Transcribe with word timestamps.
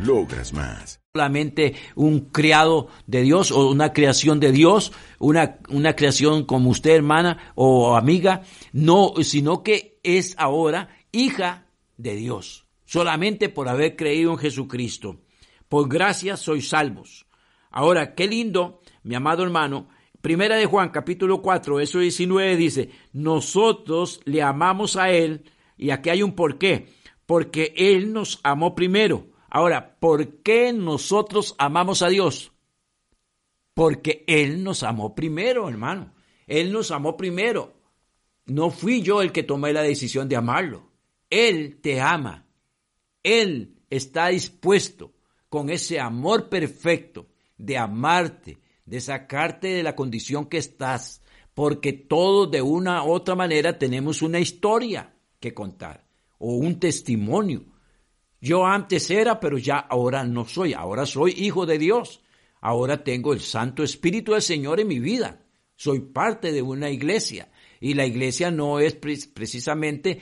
Logras 0.00 0.52
más 0.52 1.04
solamente 1.16 1.76
un 1.94 2.22
criado 2.30 2.88
de 3.06 3.22
Dios 3.22 3.52
o 3.52 3.70
una 3.70 3.92
creación 3.92 4.40
de 4.40 4.50
Dios, 4.50 4.90
una, 5.20 5.58
una 5.68 5.94
creación 5.94 6.44
como 6.44 6.70
usted, 6.70 6.90
hermana 6.90 7.52
o 7.54 7.94
amiga, 7.94 8.42
no, 8.72 9.14
sino 9.22 9.62
que 9.62 10.00
es 10.02 10.34
ahora 10.38 10.88
hija 11.12 11.68
de 11.96 12.16
Dios, 12.16 12.66
solamente 12.84 13.48
por 13.48 13.68
haber 13.68 13.94
creído 13.94 14.32
en 14.32 14.38
Jesucristo. 14.38 15.20
Por 15.68 15.88
gracia 15.88 16.36
sois 16.36 16.68
salvos. 16.68 17.26
Ahora, 17.70 18.16
qué 18.16 18.26
lindo, 18.26 18.82
mi 19.04 19.14
amado 19.14 19.44
hermano, 19.44 19.86
Primera 20.20 20.56
de 20.56 20.66
Juan, 20.66 20.88
capítulo 20.88 21.42
4, 21.42 21.78
eso 21.78 22.00
19 22.00 22.56
dice, 22.56 22.90
nosotros 23.12 24.20
le 24.24 24.42
amamos 24.42 24.96
a 24.96 25.10
Él, 25.10 25.44
y 25.76 25.90
aquí 25.90 26.10
hay 26.10 26.24
un 26.24 26.32
porqué, 26.32 26.88
porque 27.24 27.72
Él 27.76 28.12
nos 28.12 28.40
amó 28.42 28.74
primero. 28.74 29.33
Ahora, 29.54 30.00
¿por 30.00 30.42
qué 30.42 30.72
nosotros 30.72 31.54
amamos 31.58 32.02
a 32.02 32.08
Dios? 32.08 32.50
Porque 33.72 34.24
Él 34.26 34.64
nos 34.64 34.82
amó 34.82 35.14
primero, 35.14 35.68
hermano. 35.68 36.12
Él 36.48 36.72
nos 36.72 36.90
amó 36.90 37.16
primero. 37.16 37.72
No 38.46 38.70
fui 38.70 39.00
yo 39.00 39.22
el 39.22 39.30
que 39.30 39.44
tomé 39.44 39.72
la 39.72 39.82
decisión 39.82 40.28
de 40.28 40.34
amarlo. 40.34 40.90
Él 41.30 41.78
te 41.80 42.00
ama. 42.00 42.48
Él 43.22 43.76
está 43.90 44.26
dispuesto 44.26 45.12
con 45.48 45.70
ese 45.70 46.00
amor 46.00 46.48
perfecto 46.48 47.28
de 47.56 47.78
amarte, 47.78 48.58
de 48.84 49.00
sacarte 49.00 49.68
de 49.68 49.84
la 49.84 49.94
condición 49.94 50.46
que 50.46 50.58
estás, 50.58 51.22
porque 51.54 51.92
todos 51.92 52.50
de 52.50 52.60
una 52.60 53.04
u 53.04 53.12
otra 53.12 53.36
manera 53.36 53.78
tenemos 53.78 54.20
una 54.20 54.40
historia 54.40 55.14
que 55.38 55.54
contar 55.54 56.08
o 56.38 56.56
un 56.56 56.80
testimonio 56.80 57.66
yo 58.44 58.66
antes 58.66 59.10
era, 59.10 59.40
pero 59.40 59.56
ya 59.56 59.78
ahora 59.78 60.22
no 60.22 60.44
soy. 60.44 60.74
Ahora 60.74 61.06
soy 61.06 61.32
hijo 61.32 61.64
de 61.64 61.78
Dios. 61.78 62.20
Ahora 62.60 63.02
tengo 63.02 63.32
el 63.32 63.40
Santo 63.40 63.82
Espíritu 63.82 64.32
del 64.32 64.42
Señor 64.42 64.80
en 64.80 64.88
mi 64.88 65.00
vida. 65.00 65.46
Soy 65.76 66.00
parte 66.00 66.52
de 66.52 66.60
una 66.60 66.90
iglesia. 66.90 67.50
Y 67.80 67.94
la 67.94 68.04
iglesia 68.04 68.50
no 68.50 68.80
es 68.80 68.96
precisamente 68.96 70.20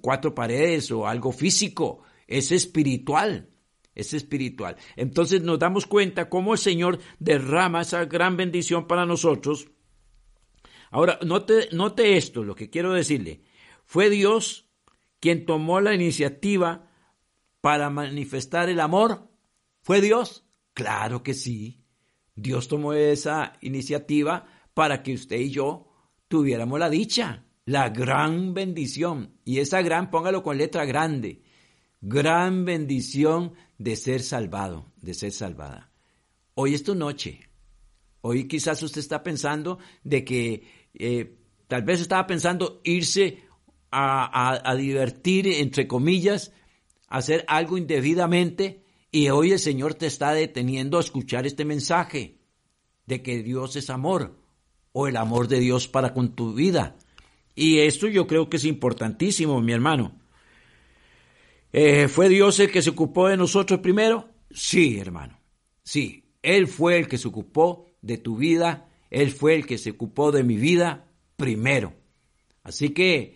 cuatro 0.00 0.32
paredes 0.32 0.92
o 0.92 1.08
algo 1.08 1.32
físico. 1.32 2.04
Es 2.28 2.52
espiritual. 2.52 3.50
Es 3.96 4.14
espiritual. 4.14 4.76
Entonces 4.94 5.42
nos 5.42 5.58
damos 5.58 5.86
cuenta 5.86 6.28
cómo 6.28 6.52
el 6.52 6.60
Señor 6.60 7.00
derrama 7.18 7.82
esa 7.82 8.04
gran 8.04 8.36
bendición 8.36 8.86
para 8.86 9.06
nosotros. 9.06 9.66
Ahora, 10.92 11.18
note, 11.26 11.70
note 11.72 12.16
esto, 12.16 12.44
lo 12.44 12.54
que 12.54 12.70
quiero 12.70 12.92
decirle. 12.92 13.42
Fue 13.86 14.08
Dios 14.08 14.68
quien 15.18 15.46
tomó 15.46 15.80
la 15.80 15.96
iniciativa 15.96 16.85
para 17.66 17.90
manifestar 17.90 18.68
el 18.68 18.78
amor? 18.78 19.28
¿Fue 19.82 20.00
Dios? 20.00 20.46
Claro 20.72 21.24
que 21.24 21.34
sí. 21.34 21.82
Dios 22.36 22.68
tomó 22.68 22.92
esa 22.92 23.54
iniciativa 23.60 24.46
para 24.72 25.02
que 25.02 25.14
usted 25.14 25.40
y 25.40 25.50
yo 25.50 25.88
tuviéramos 26.28 26.78
la 26.78 26.88
dicha, 26.88 27.44
la 27.64 27.88
gran 27.88 28.54
bendición. 28.54 29.40
Y 29.44 29.58
esa 29.58 29.82
gran, 29.82 30.12
póngalo 30.12 30.44
con 30.44 30.58
letra 30.58 30.84
grande, 30.84 31.42
gran 32.00 32.64
bendición 32.64 33.54
de 33.78 33.96
ser 33.96 34.22
salvado, 34.22 34.92
de 34.98 35.14
ser 35.14 35.32
salvada. 35.32 35.90
Hoy 36.54 36.72
es 36.72 36.84
tu 36.84 36.94
noche. 36.94 37.50
Hoy 38.20 38.46
quizás 38.46 38.80
usted 38.80 39.00
está 39.00 39.24
pensando 39.24 39.80
de 40.04 40.24
que 40.24 40.62
eh, 40.94 41.36
tal 41.66 41.82
vez 41.82 42.00
estaba 42.00 42.28
pensando 42.28 42.80
irse 42.84 43.42
a 43.90 44.74
divertir, 44.76 45.48
entre 45.48 45.88
comillas, 45.88 46.52
hacer 47.08 47.44
algo 47.48 47.78
indebidamente 47.78 48.82
y 49.10 49.28
hoy 49.28 49.52
el 49.52 49.58
Señor 49.58 49.94
te 49.94 50.06
está 50.06 50.32
deteniendo 50.32 50.98
a 50.98 51.00
escuchar 51.00 51.46
este 51.46 51.64
mensaje 51.64 52.38
de 53.06 53.22
que 53.22 53.42
Dios 53.42 53.76
es 53.76 53.90
amor 53.90 54.36
o 54.92 55.06
el 55.06 55.16
amor 55.16 55.48
de 55.48 55.60
Dios 55.60 55.88
para 55.88 56.12
con 56.12 56.34
tu 56.34 56.54
vida. 56.54 56.96
Y 57.54 57.78
esto 57.78 58.08
yo 58.08 58.26
creo 58.26 58.50
que 58.50 58.58
es 58.58 58.64
importantísimo, 58.64 59.60
mi 59.60 59.72
hermano. 59.72 60.18
Eh, 61.72 62.08
¿Fue 62.08 62.28
Dios 62.28 62.58
el 62.60 62.70
que 62.70 62.82
se 62.82 62.90
ocupó 62.90 63.28
de 63.28 63.36
nosotros 63.36 63.80
primero? 63.80 64.28
Sí, 64.50 64.98
hermano. 64.98 65.38
Sí, 65.82 66.24
Él 66.42 66.66
fue 66.66 66.98
el 66.98 67.08
que 67.08 67.18
se 67.18 67.28
ocupó 67.28 67.86
de 68.02 68.18
tu 68.18 68.36
vida, 68.36 68.88
Él 69.10 69.30
fue 69.30 69.54
el 69.54 69.66
que 69.66 69.78
se 69.78 69.90
ocupó 69.90 70.32
de 70.32 70.44
mi 70.44 70.56
vida 70.56 71.08
primero. 71.36 71.94
Así 72.62 72.90
que 72.90 73.35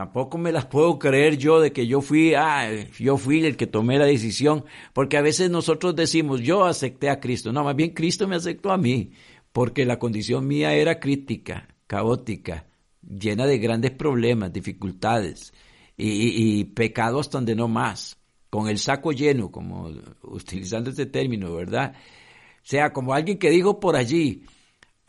Tampoco 0.00 0.38
me 0.38 0.50
las 0.50 0.64
puedo 0.64 0.98
creer 0.98 1.36
yo 1.36 1.60
de 1.60 1.74
que 1.74 1.86
yo 1.86 2.00
fui, 2.00 2.32
ah, 2.32 2.70
yo 2.98 3.18
fui 3.18 3.44
el 3.44 3.58
que 3.58 3.66
tomé 3.66 3.98
la 3.98 4.06
decisión, 4.06 4.64
porque 4.94 5.18
a 5.18 5.20
veces 5.20 5.50
nosotros 5.50 5.94
decimos, 5.94 6.40
yo 6.40 6.64
acepté 6.64 7.10
a 7.10 7.20
Cristo. 7.20 7.52
No, 7.52 7.64
más 7.64 7.76
bien 7.76 7.90
Cristo 7.90 8.26
me 8.26 8.36
aceptó 8.36 8.72
a 8.72 8.78
mí, 8.78 9.12
porque 9.52 9.84
la 9.84 9.98
condición 9.98 10.46
mía 10.46 10.72
era 10.72 11.00
crítica, 11.00 11.68
caótica, 11.86 12.66
llena 13.02 13.46
de 13.46 13.58
grandes 13.58 13.90
problemas, 13.90 14.54
dificultades 14.54 15.52
y, 15.98 16.64
pecados 16.64 17.28
donde 17.28 17.54
no 17.54 17.68
más, 17.68 18.16
con 18.48 18.70
el 18.70 18.78
saco 18.78 19.12
lleno, 19.12 19.50
como 19.50 19.90
utilizando 20.22 20.88
este 20.88 21.04
término, 21.04 21.54
¿verdad? 21.54 21.92
O 21.94 22.62
sea, 22.62 22.94
como 22.94 23.12
alguien 23.12 23.36
que 23.36 23.50
dijo 23.50 23.78
por 23.78 23.96
allí, 23.96 24.44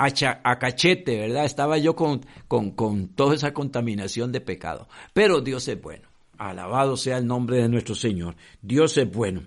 a, 0.05 0.59
cachete, 0.59 1.19
¿verdad? 1.19 1.45
Estaba 1.45 1.77
yo 1.77 1.95
con, 1.95 2.25
con, 2.47 2.71
con 2.71 3.09
toda 3.09 3.35
esa 3.35 3.53
contaminación 3.53 4.31
de 4.31 4.41
pecado. 4.41 4.87
Pero 5.13 5.41
Dios 5.41 5.67
es 5.67 5.81
bueno. 5.81 6.07
Alabado 6.37 6.97
sea 6.97 7.17
el 7.17 7.27
nombre 7.27 7.57
de 7.57 7.69
nuestro 7.69 7.93
Señor. 7.93 8.35
Dios 8.61 8.97
es 8.97 9.11
bueno. 9.11 9.43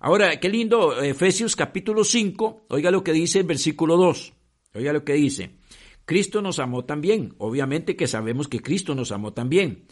Ahora, 0.00 0.38
qué 0.38 0.48
lindo, 0.48 1.02
Efesios 1.02 1.56
capítulo 1.56 2.04
5, 2.04 2.66
oiga 2.68 2.90
lo 2.90 3.02
que 3.02 3.12
dice 3.12 3.40
el 3.40 3.46
versículo 3.46 3.96
2. 3.96 4.32
Oiga 4.74 4.92
lo 4.92 5.04
que 5.04 5.14
dice. 5.14 5.56
Cristo 6.04 6.40
nos 6.40 6.58
amó 6.58 6.84
también. 6.84 7.34
Obviamente 7.38 7.96
que 7.96 8.06
sabemos 8.06 8.46
que 8.46 8.60
Cristo 8.60 8.94
nos 8.94 9.10
amó 9.10 9.32
también. 9.32 9.86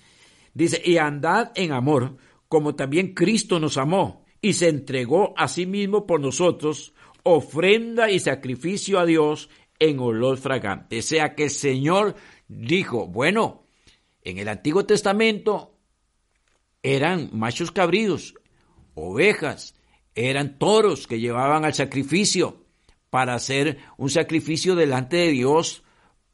Dice, 0.55 0.81
y 0.85 0.99
andad 0.99 1.53
en 1.55 1.73
amor, 1.73 2.17
como 2.49 2.75
también 2.75 3.15
Cristo 3.15 3.59
nos 3.59 3.77
amó, 3.77 4.25
y 4.41 4.53
se 4.53 4.69
entregó 4.69 5.35
a 5.37 5.49
sí 5.49 5.67
mismo 5.67 6.07
por 6.07 6.21
nosotros, 6.21 6.95
ofrenda 7.23 8.11
y 8.11 8.21
sacrificio 8.21 8.99
a 9.01 9.05
Dios 9.05 9.51
en 9.79 9.99
olor 9.99 10.39
fragante. 10.39 10.99
O 10.99 11.03
sea 11.03 11.35
que 11.35 11.45
el 11.45 11.51
Señor 11.51 12.15
dijo, 12.49 13.07
bueno, 13.07 13.67
en 14.23 14.39
el 14.39 14.49
Antiguo 14.49 14.85
Testamento 14.85 15.79
eran 16.83 17.31
machos 17.33 17.71
cabríos, 17.71 18.35
ovejas, 18.95 19.75
eran 20.15 20.59
toros 20.59 21.07
que 21.07 21.21
llevaban 21.21 21.65
al 21.65 21.75
sacrificio 21.75 22.65
para 23.11 23.35
hacer 23.35 23.79
un 23.97 24.11
sacrificio 24.11 24.75
delante 24.75 25.17
de 25.17 25.31
Dios, 25.31 25.85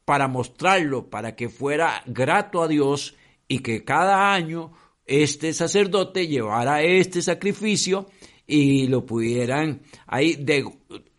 para 0.05 0.27
mostrarlo, 0.27 1.09
para 1.09 1.35
que 1.35 1.49
fuera 1.49 2.03
grato 2.05 2.61
a 2.61 2.67
Dios 2.67 3.15
y 3.47 3.59
que 3.59 3.83
cada 3.83 4.33
año 4.33 4.73
este 5.05 5.53
sacerdote 5.53 6.27
llevara 6.27 6.81
este 6.81 7.21
sacrificio 7.21 8.07
y 8.47 8.87
lo 8.87 9.05
pudieran 9.05 9.81
ahí 10.07 10.37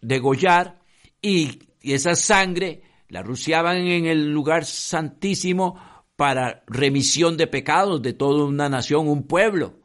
degollar 0.00 0.80
y 1.20 1.60
y 1.84 1.92
esa 1.92 2.16
sangre 2.16 2.80
la 3.10 3.22
rociaban 3.22 3.76
en 3.76 4.06
el 4.06 4.32
lugar 4.32 4.64
santísimo 4.64 5.78
para 6.16 6.64
remisión 6.66 7.36
de 7.36 7.46
pecados 7.46 8.00
de 8.00 8.14
toda 8.14 8.46
una 8.46 8.70
nación, 8.70 9.06
un 9.06 9.24
pueblo. 9.24 9.80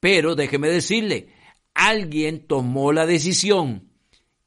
Pero 0.00 0.34
déjeme 0.34 0.68
decirle, 0.68 1.28
alguien 1.72 2.48
tomó 2.48 2.92
la 2.92 3.06
decisión 3.06 3.88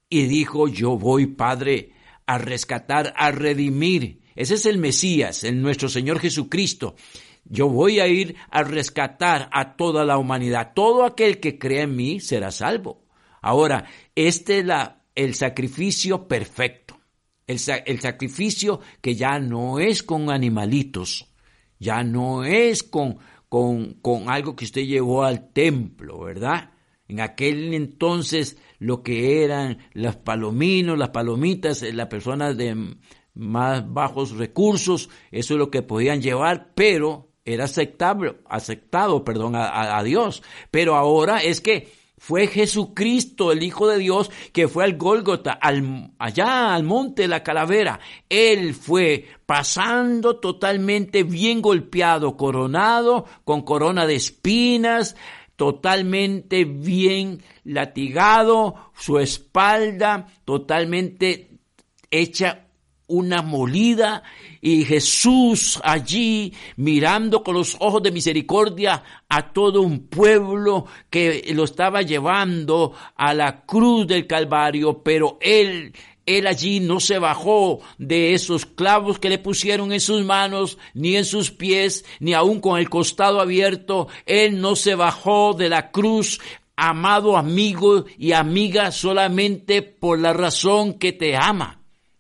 y 0.10 0.24
dijo, 0.24 0.68
yo 0.68 0.98
voy, 0.98 1.28
Padre, 1.28 1.94
a 2.26 2.38
rescatar, 2.40 3.14
a 3.16 3.32
redimir. 3.32 4.20
Ese 4.36 4.56
es 4.56 4.66
el 4.66 4.78
Mesías, 4.78 5.46
el 5.46 5.62
nuestro 5.62 5.88
Señor 5.88 6.20
Jesucristo. 6.20 6.96
Yo 7.46 7.70
voy 7.70 8.02
a 8.02 8.08
ir 8.08 8.36
a 8.52 8.64
rescatar 8.64 9.50
a 9.54 9.78
toda 9.78 10.04
la 10.04 10.18
humanidad. 10.18 10.74
Todo 10.76 11.06
aquel 11.06 11.40
que 11.40 11.58
cree 11.58 11.84
en 11.84 11.96
mí 11.96 12.20
será 12.20 12.52
salvo. 12.52 13.06
Ahora, 13.42 13.86
este 14.14 14.60
es 14.60 14.66
el 15.16 15.36
sacrificio 15.36 16.28
perfecto 16.28 16.87
el, 17.48 17.60
sacrificio 17.60 18.82
que 19.02 19.16
ya 19.16 19.40
no 19.40 19.80
es 19.80 20.04
con 20.04 20.30
animalitos, 20.30 21.28
ya 21.80 22.04
no 22.04 22.44
es 22.44 22.84
con, 22.84 23.18
con, 23.50 23.94
con 24.02 24.30
algo 24.30 24.56
que 24.56 24.66
usted 24.66 24.82
llevó 24.82 25.24
al 25.24 25.52
templo, 25.54 26.20
¿verdad? 26.20 26.72
En 27.08 27.22
aquel 27.22 27.74
entonces 27.74 28.58
lo 28.80 29.02
que 29.02 29.44
eran 29.44 29.78
los 29.94 30.18
palominos, 30.18 30.98
las 30.98 31.10
palomitas, 31.10 31.82
eh, 31.82 31.94
las 31.94 32.08
personas 32.08 32.58
de 32.58 32.98
más 33.34 33.94
bajos 33.94 34.32
recursos, 34.32 35.10
eso 35.32 35.54
es 35.54 35.58
lo 35.58 35.72
que 35.72 35.82
podían 35.82 36.22
llevar, 36.22 36.74
pero 36.76 37.30
era 37.46 37.64
aceptable, 37.64 38.36
aceptado, 38.50 39.24
perdón, 39.24 39.56
a, 39.56 39.98
a 39.98 40.04
Dios. 40.04 40.44
Pero 40.70 40.96
ahora 40.96 41.38
es 41.38 41.62
que 41.62 41.88
fue 42.18 42.48
Jesucristo, 42.48 43.52
el 43.52 43.64
Hijo 43.64 43.88
de 43.88 44.00
Dios, 44.00 44.32
que 44.52 44.68
fue 44.68 44.84
al 44.84 44.98
Gólgota, 44.98 45.52
al, 45.52 46.12
allá 46.18 46.74
al 46.74 46.84
monte 46.84 47.24
de 47.24 47.28
la 47.28 47.44
calavera. 47.44 48.00
Él 48.28 48.74
fue 48.74 49.28
pasando 49.46 50.38
totalmente 50.38 51.24
bien 51.24 51.62
golpeado, 51.62 52.36
coronado 52.36 53.26
con 53.44 53.62
corona 53.62 54.08
de 54.08 54.16
espinas, 54.16 55.16
totalmente 55.56 56.66
bien 56.66 57.44
latigado, 57.64 58.92
su 58.96 59.20
espalda 59.20 60.28
totalmente 60.46 61.60
hecha 62.10 62.67
una 63.08 63.42
molida 63.42 64.24
y 64.62 64.84
Jesús 64.84 65.80
allí 65.84 66.54
mirando 66.76 67.44
con 67.44 67.56
los 67.56 67.76
ojos 67.80 68.04
de 68.04 68.12
misericordia 68.12 69.04
a 69.30 69.54
todo 69.54 69.82
un 69.82 70.08
pueblo 70.08 70.86
que 71.10 71.52
lo 71.54 71.64
estaba 71.64 72.02
llevando 72.02 72.94
a 73.16 73.34
la 73.34 73.66
cruz 73.66 74.08
del 74.08 74.28
Calvario, 74.28 75.02
pero 75.04 75.38
él 75.42 75.94
él 76.28 76.46
allí 76.46 76.82
no 76.82 77.00
se 77.00 77.20
bajó 77.20 77.80
de 77.98 78.34
esos 78.34 78.66
clavos 78.66 79.18
que 79.18 79.30
le 79.30 79.38
pusieron 79.38 79.94
en 79.94 80.02
sus 80.02 80.26
manos, 80.26 80.78
ni 80.94 81.16
en 81.16 81.24
sus 81.24 81.52
pies, 81.52 82.04
ni 82.20 82.34
aun 82.34 82.60
con 82.60 82.78
el 82.78 82.90
costado 82.90 83.40
abierto. 83.40 84.10
Él 84.26 84.60
no 84.60 84.76
se 84.76 84.96
bajó 84.96 85.54
de 85.54 85.70
la 85.70 85.90
cruz 85.90 86.42
amado 86.76 87.38
amigo 87.38 88.06
y 88.18 88.34
amiga 88.34 88.92
solamente 88.92 89.82
por 89.82 90.20
la 90.20 90.34
razón 90.34 90.96
que 90.96 91.14
te 91.14 91.36
ama, 91.36 91.77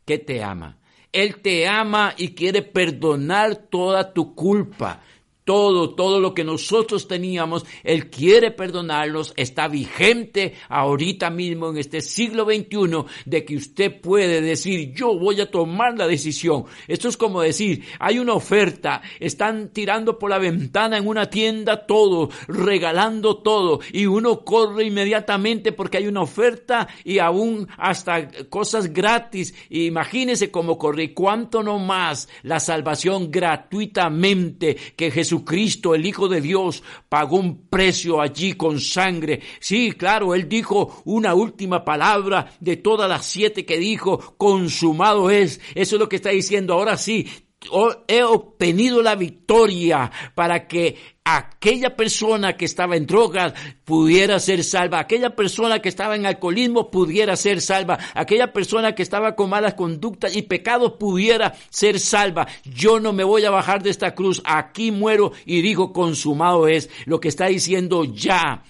que 0.08 0.18
te 0.18 0.42
ama. 0.42 0.78
Él 1.12 1.42
te 1.42 1.68
ama 1.68 2.14
y 2.18 2.30
quiere 2.30 2.62
perdonar 2.62 3.56
toda 3.56 4.14
tu 4.14 4.34
culpa 4.34 5.02
todo, 5.48 5.92
todo 5.92 6.20
lo 6.20 6.34
que 6.34 6.44
nosotros 6.44 7.08
teníamos, 7.08 7.66
Él 7.86 8.10
quiere 8.10 8.52
perdonarnos, 8.52 9.32
está 9.38 9.70
vigente 9.70 10.56
ahorita 10.68 11.30
mismo 11.30 11.70
en 11.70 11.78
este 11.78 12.02
siglo 12.02 12.44
XXI 12.44 13.06
de 13.24 13.46
que 13.46 13.56
usted 13.56 14.02
puede 14.02 14.42
decir, 14.42 14.94
yo 14.94 15.18
voy 15.18 15.40
a 15.40 15.50
tomar 15.50 15.98
la 15.98 16.06
decisión. 16.06 16.66
Esto 16.90 17.08
es 17.08 17.16
como 17.16 17.42
decir, 17.42 17.86
hay 17.98 18.20
una 18.20 18.34
oferta, 18.34 19.02
están 19.22 19.70
tirando 19.70 20.20
por 20.20 20.32
la 20.32 20.38
ventana 20.38 20.98
en 20.98 21.08
una 21.08 21.30
tienda 21.30 21.86
todo, 21.86 22.30
regalando 22.50 23.38
todo, 23.38 23.80
y 23.94 24.06
uno 24.06 24.44
corre 24.44 24.84
inmediatamente 24.84 25.72
porque 25.72 26.00
hay 26.00 26.08
una 26.08 26.24
oferta 26.24 26.90
y 27.06 27.20
aún 27.20 27.70
hasta 27.78 28.28
cosas 28.50 28.92
gratis. 28.92 29.56
Imagínese 29.70 30.52
cómo 30.52 30.78
corre, 30.78 31.14
cuánto 31.14 31.64
no 31.64 31.80
más 31.80 32.28
la 32.44 32.60
salvación 32.60 33.32
gratuitamente 33.32 34.76
que 34.98 35.10
Jesús 35.10 35.37
Jesucristo, 35.38 35.94
el 35.94 36.06
Hijo 36.06 36.28
de 36.28 36.42
Dios, 36.42 36.84
pagó 37.10 37.38
un 37.38 37.68
precio 37.68 38.20
allí 38.20 38.54
con 38.54 38.80
sangre. 38.80 39.42
Sí, 39.60 39.92
claro, 39.92 40.34
Él 40.34 40.50
dijo 40.50 41.02
una 41.06 41.36
última 41.36 41.86
palabra 41.86 42.52
de 42.60 42.78
todas 42.78 43.08
las 43.08 43.26
siete 43.26 43.66
que 43.66 43.78
dijo, 43.78 44.36
consumado 44.38 45.30
es. 45.30 45.60
Eso 45.76 45.96
es 45.96 46.00
lo 46.00 46.10
que 46.10 46.16
está 46.16 46.30
diciendo. 46.30 46.74
Ahora 46.74 46.98
sí, 46.98 47.28
he 48.08 48.24
obtenido 48.24 49.02
la 49.02 49.16
victoria 49.16 50.12
para 50.36 50.68
que 50.68 50.96
aquella 51.24 51.96
persona 51.96 52.56
que 52.56 52.66
estaba 52.66 52.96
en 52.96 53.06
drogas 53.06 53.54
pudiera 53.84 54.40
ser 54.40 54.64
salva, 54.64 55.00
aquella 55.00 55.36
persona 55.36 55.80
que 55.80 55.90
estaba 55.90 56.16
en 56.16 56.26
alcoholismo 56.26 56.90
pudiera 56.90 57.36
ser 57.36 57.62
salva, 57.62 57.98
aquella 58.14 58.54
persona 58.54 58.96
que 58.96 59.04
estaba 59.04 59.36
con 59.36 59.50
malas 59.50 59.74
conductas 59.74 60.36
y 60.36 60.44
pecados 60.44 60.94
pudiera 60.94 61.56
ser 61.70 62.00
salva. 62.00 62.48
Yo 62.64 63.00
no 63.00 63.12
me 63.12 63.24
voy 63.24 63.44
a 63.44 63.52
bajar 63.52 63.84
de 63.84 63.90
esta 63.90 64.16
cruz, 64.16 64.42
aquí 64.46 64.92
muero 64.92 65.34
y 65.46 65.62
digo 65.62 65.92
consumado 65.92 66.68
es 66.68 66.90
lo 67.06 67.20
que 67.20 67.28
está 67.28 67.48
diciendo 67.48 68.06
ya 68.06 68.64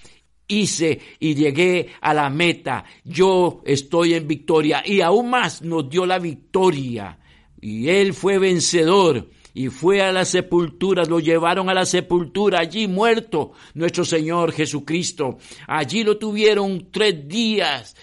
hice 0.48 1.00
y 1.20 1.36
llegué 1.36 1.90
a 2.02 2.14
la 2.14 2.30
meta. 2.30 2.86
Yo 3.04 3.62
estoy 3.66 4.14
en 4.14 4.28
victoria 4.28 4.82
y 4.84 5.02
aún 5.02 5.30
más 5.30 5.62
nos 5.62 5.90
dio 5.90 6.06
la 6.06 6.20
victoria. 6.20 7.20
Y 7.60 7.90
él 7.90 8.14
fue 8.14 8.38
vencedor 8.38 9.30
y 9.54 9.70
fue 9.70 10.02
a 10.02 10.12
la 10.12 10.24
sepultura, 10.24 11.04
lo 11.06 11.20
llevaron 11.20 11.70
a 11.70 11.74
la 11.74 11.86
sepultura, 11.86 12.60
allí 12.60 12.88
muerto 12.88 13.54
nuestro 13.74 14.06
Señor 14.06 14.52
Jesucristo. 14.52 15.40
Allí 15.68 16.04
lo 16.04 16.18
tuvieron 16.18 16.90
tres 16.92 17.28
días. 17.28 17.96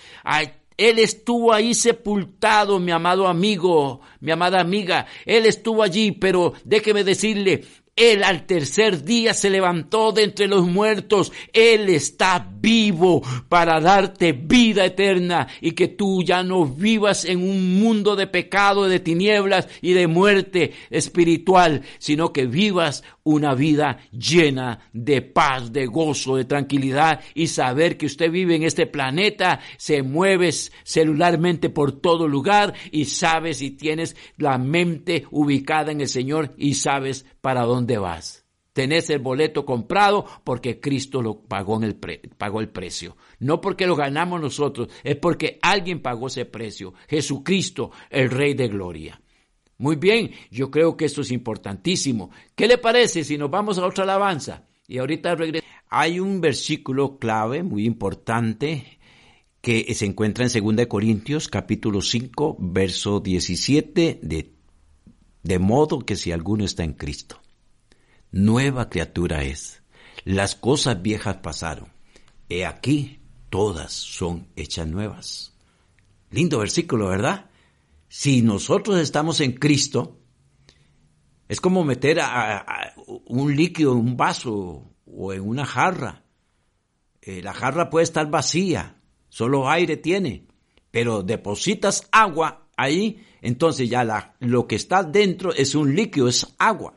Él 0.77 0.99
estuvo 0.99 1.53
ahí 1.53 1.73
sepultado, 1.75 2.81
mi 2.81 2.91
amado 2.91 3.29
amigo, 3.29 4.01
mi 4.21 4.33
amada 4.33 4.61
amiga. 4.61 5.07
Él 5.25 5.47
estuvo 5.47 5.85
allí, 5.85 6.11
pero 6.11 6.55
déjeme 6.65 7.05
decirle, 7.05 7.65
él 7.97 8.25
al 8.25 8.45
tercer 8.45 9.05
día 9.05 9.35
se 9.35 9.51
levantó 9.51 10.11
de 10.11 10.25
entre 10.25 10.49
los 10.49 10.67
muertos. 10.67 11.33
Él 11.53 11.89
está 11.89 12.51
vivo 12.61 13.23
para 13.49 13.81
darte 13.81 14.33
vida 14.33 14.85
eterna 14.85 15.47
y 15.61 15.73
que 15.73 15.89
tú 15.89 16.23
ya 16.25 16.43
no 16.43 16.67
vivas 16.67 17.25
en 17.25 17.43
un 17.43 17.79
mundo 17.79 18.17
de 18.17 18.27
pecado, 18.27 18.89
de 18.89 18.99
tinieblas 18.99 19.69
y 19.81 19.93
de 19.93 20.09
muerte 20.09 20.73
espiritual, 20.91 21.83
sino 21.99 22.33
que 22.33 22.47
vivas 22.47 23.05
una 23.25 23.55
vida 23.55 23.99
llena 24.13 24.79
de 24.93 25.23
paz, 25.23 25.73
de 25.73 25.87
gozo, 25.87 26.37
de 26.37 26.45
tranquilidad 26.45 27.21
y 27.35 27.49
saber 27.49 27.97
que 27.97 28.07
usted 28.07 28.31
vive 28.31 28.55
en 28.55 28.63
este 28.63 28.87
planeta, 28.87 29.61
se 29.77 30.03
mueves 30.03 30.73
celularmente 30.85 31.71
por 31.71 31.93
todo 31.93 32.29
lugar 32.29 32.75
y 32.93 33.07
sabes 33.07 33.63
y 33.63 33.73
tienes 33.73 34.17
la 34.37 34.59
mente 34.59 35.25
ubicada 35.31 35.91
en 35.91 36.01
el 36.01 36.09
Señor 36.09 36.55
y 36.57 36.75
sabes 36.75 37.27
para 37.41 37.63
dónde 37.63 37.99
vas. 37.99 38.45
Tenés 38.75 39.09
el 39.11 39.21
boleto 39.21 39.65
comprado 39.65 40.27
porque 40.43 40.81
Cristo 40.81 41.23
lo 41.23 41.41
pagó, 41.41 41.77
en 41.77 41.85
el 41.85 41.95
pagó 42.37 42.61
el 42.61 42.69
precio. 42.69 43.17
No 43.39 43.61
porque 43.61 43.87
lo 43.87 43.95
ganamos 43.95 44.41
nosotros, 44.41 44.89
es 45.05 45.15
porque 45.17 45.61
alguien 45.63 46.03
pagó 46.03 46.27
ese 46.27 46.45
precio. 46.45 46.93
Jesucristo, 47.09 47.93
el 48.11 48.31
Rey 48.31 48.55
de 48.55 48.67
Gloria. 48.67 49.21
Muy 49.79 49.97
bien, 49.97 50.31
yo 50.51 50.71
creo 50.71 50.97
que 50.97 51.05
esto 51.05 51.23
es 51.23 51.31
importantísimo. 51.31 52.31
¿Qué 52.55 52.69
le 52.69 52.79
parece 52.79 53.25
si 53.25 53.37
nos 53.37 53.51
vamos 53.51 53.79
a 53.79 53.87
otra 53.87 54.05
alabanza? 54.05 54.65
Y 54.87 54.99
ahorita 54.99 55.35
regresamos. 55.35 55.75
Hay 55.89 56.21
un 56.21 56.41
versículo 56.41 57.19
clave 57.19 57.63
muy 57.63 57.85
importante 57.85 58.99
que 59.61 59.93
se 59.95 60.05
encuentra 60.05 60.47
en 60.47 60.77
2 60.77 60.87
Corintios 60.87 61.49
capítulo 61.49 62.03
5, 62.03 62.57
verso 62.59 63.21
17, 63.21 64.21
de, 64.23 64.53
de 65.43 65.59
modo 65.59 66.01
que 66.01 66.17
si 66.17 66.33
alguno 66.33 66.65
está 66.65 66.85
en 66.85 66.93
Cristo, 66.93 67.41
nueva 68.31 68.91
criatura 68.91 69.43
es. 69.43 69.83
Las 70.25 70.55
cosas 70.55 71.01
viejas 71.01 71.37
pasaron. 71.37 71.89
He 72.49 72.67
aquí, 72.67 73.21
todas 73.51 73.93
son 73.93 74.49
hechas 74.55 74.87
nuevas. 74.87 75.55
Lindo 76.31 76.59
versículo, 76.59 77.09
¿verdad? 77.09 77.51
Si 78.17 78.43
nosotros 78.43 79.01
estamos 79.01 79.41
en 79.41 79.55
Cristo, 79.55 80.21
es 81.49 81.61
como 81.61 81.83
meter 81.83 82.21
un 83.27 83.57
líquido 83.57 83.91
en 83.91 83.99
un 83.99 84.17
vaso 84.17 84.95
o 85.05 85.33
en 85.33 85.41
una 85.41 85.67
jarra. 85.67 86.25
Eh, 87.21 87.43
la 87.43 87.53
jarra 87.53 87.91
puede 87.91 88.05
estar 88.05 88.31
vacía, 88.31 89.03
solo 89.29 89.69
aire 89.69 89.97
tiene, 89.97 90.47
pero 90.93 91.25
depositas 91.25 92.09
agua 92.13 92.69
ahí, 92.77 93.21
entonces 93.43 93.91
ya 93.91 94.05
la, 94.05 94.37
lo 94.39 94.69
que 94.69 94.77
está 94.77 95.03
dentro 95.03 95.53
es 95.53 95.75
un 95.75 95.97
líquido, 95.97 96.29
es 96.29 96.47
agua. 96.57 96.95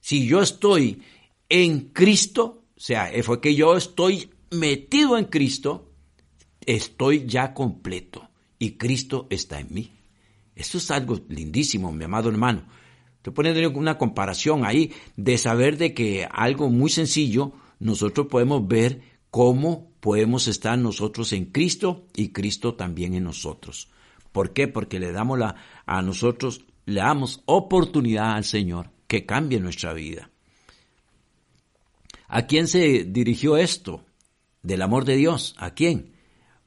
Si 0.00 0.26
yo 0.26 0.42
estoy 0.42 1.02
en 1.48 1.88
Cristo, 1.94 2.64
o 2.76 2.80
sea, 2.80 3.10
fue 3.22 3.40
que 3.40 3.54
yo 3.54 3.74
estoy 3.74 4.34
metido 4.50 5.16
en 5.16 5.24
Cristo, 5.24 5.94
estoy 6.66 7.24
ya 7.24 7.54
completo 7.54 8.28
y 8.58 8.72
Cristo 8.72 9.28
está 9.30 9.60
en 9.60 9.68
mí. 9.72 9.97
Esto 10.58 10.78
es 10.78 10.90
algo 10.90 11.20
lindísimo, 11.28 11.92
mi 11.92 12.04
amado 12.04 12.28
hermano. 12.28 12.64
Estoy 13.16 13.32
poniendo 13.32 13.78
una 13.78 13.96
comparación 13.96 14.64
ahí 14.64 14.92
de 15.16 15.38
saber 15.38 15.78
de 15.78 15.94
que 15.94 16.26
algo 16.28 16.68
muy 16.68 16.90
sencillo, 16.90 17.52
nosotros 17.78 18.26
podemos 18.26 18.66
ver 18.66 19.00
cómo 19.30 19.92
podemos 20.00 20.48
estar 20.48 20.76
nosotros 20.76 21.32
en 21.32 21.46
Cristo 21.46 22.06
y 22.16 22.30
Cristo 22.30 22.74
también 22.74 23.14
en 23.14 23.22
nosotros. 23.22 23.88
¿Por 24.32 24.52
qué? 24.52 24.66
Porque 24.66 24.98
le 24.98 25.12
damos 25.12 25.38
la, 25.38 25.54
a 25.86 26.02
nosotros, 26.02 26.64
le 26.86 27.02
damos 27.02 27.40
oportunidad 27.46 28.34
al 28.34 28.44
Señor 28.44 28.90
que 29.06 29.24
cambie 29.24 29.60
nuestra 29.60 29.92
vida. 29.92 30.28
¿A 32.26 32.48
quién 32.48 32.66
se 32.66 33.04
dirigió 33.04 33.56
esto? 33.56 34.04
Del 34.62 34.82
amor 34.82 35.04
de 35.04 35.14
Dios. 35.14 35.54
¿A 35.56 35.70
quién? 35.70 36.14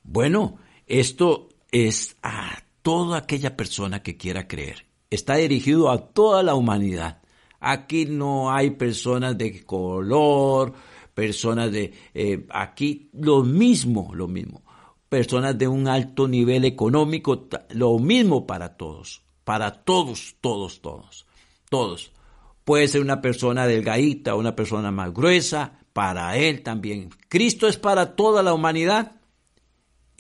Bueno, 0.02 0.60
esto 0.88 1.50
es 1.72 2.16
a 2.24 2.64
toda 2.82 3.18
aquella 3.18 3.56
persona 3.56 4.02
que 4.04 4.18
quiera 4.18 4.48
creer. 4.48 4.86
Está 5.10 5.36
dirigido 5.36 5.90
a 5.90 5.98
toda 5.98 6.44
la 6.44 6.56
humanidad. 6.56 7.22
Aquí 7.60 8.06
no 8.06 8.52
hay 8.52 8.72
personas 8.72 9.38
de 9.38 9.64
color, 9.64 10.74
personas 11.14 11.72
de 11.72 11.94
eh, 12.14 12.46
aquí, 12.50 13.10
lo 13.14 13.44
mismo, 13.44 14.12
lo 14.16 14.28
mismo. 14.28 14.64
Personas 15.10 15.58
de 15.58 15.68
un 15.68 15.88
alto 15.88 16.28
nivel 16.28 16.66
económico, 16.66 17.48
lo 17.72 18.00
mismo 18.00 18.48
para 18.48 18.78
todos, 18.78 19.22
para 19.44 19.84
todos, 19.84 20.38
todos, 20.40 20.82
todos, 20.82 21.26
todos. 21.70 22.12
Puede 22.64 22.88
ser 22.88 23.02
una 23.02 23.22
persona 23.22 23.68
delgadita, 23.68 24.36
una 24.36 24.56
persona 24.56 24.92
más 24.92 25.14
gruesa, 25.14 25.82
para 25.94 26.38
Él 26.38 26.64
también. 26.64 27.10
Cristo 27.28 27.68
es 27.68 27.78
para 27.78 28.16
toda 28.16 28.44
la 28.44 28.54
humanidad. 28.54 29.21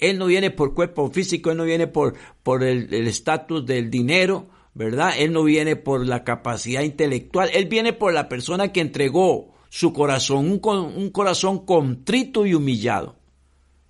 Él 0.01 0.17
no 0.17 0.25
viene 0.25 0.51
por 0.51 0.73
cuerpo 0.73 1.09
físico, 1.09 1.51
Él 1.51 1.57
no 1.57 1.63
viene 1.63 1.87
por, 1.87 2.15
por 2.43 2.63
el 2.63 2.91
estatus 3.07 3.65
del 3.65 3.89
dinero, 3.89 4.49
¿verdad? 4.73 5.13
Él 5.17 5.31
no 5.31 5.43
viene 5.43 5.75
por 5.75 6.05
la 6.05 6.23
capacidad 6.23 6.81
intelectual, 6.81 7.49
Él 7.53 7.67
viene 7.67 7.93
por 7.93 8.13
la 8.13 8.29
persona 8.29 8.71
que 8.71 8.81
entregó 8.81 9.53
su 9.69 9.93
corazón, 9.93 10.51
un, 10.51 10.61
un 10.63 11.09
corazón 11.11 11.65
contrito 11.65 12.45
y 12.45 12.53
humillado. 12.53 13.15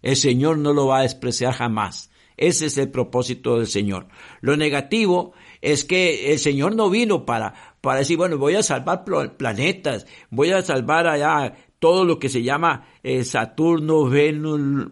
El 0.02 0.16
Señor 0.16 0.58
no 0.58 0.74
lo 0.74 0.88
va 0.88 1.00
a 1.00 1.04
despreciar 1.04 1.54
jamás. 1.54 2.12
Ese 2.38 2.68
es 2.68 2.78
el 2.78 2.90
propósito 2.90 3.58
del 3.58 3.68
Señor. 3.68 4.08
Lo 4.42 4.58
negativo 4.58 5.34
es 5.62 5.86
que 5.86 6.32
el 6.32 6.40
Señor 6.40 6.76
no 6.76 6.90
vino 6.90 7.26
para, 7.26 7.54
para 7.82 8.00
decir, 8.00 8.18
bueno, 8.18 8.38
voy 8.38 8.56
a 8.56 8.64
salvar 8.64 9.04
planetas, 9.38 10.08
voy 10.32 10.52
a 10.52 10.64
salvar 10.64 11.08
allá 11.08 11.56
todo 11.78 12.04
lo 12.04 12.18
que 12.20 12.30
se 12.30 12.42
llama 12.42 12.88
eh, 13.04 13.24
Saturno, 13.24 14.06
Venus, 14.06 14.88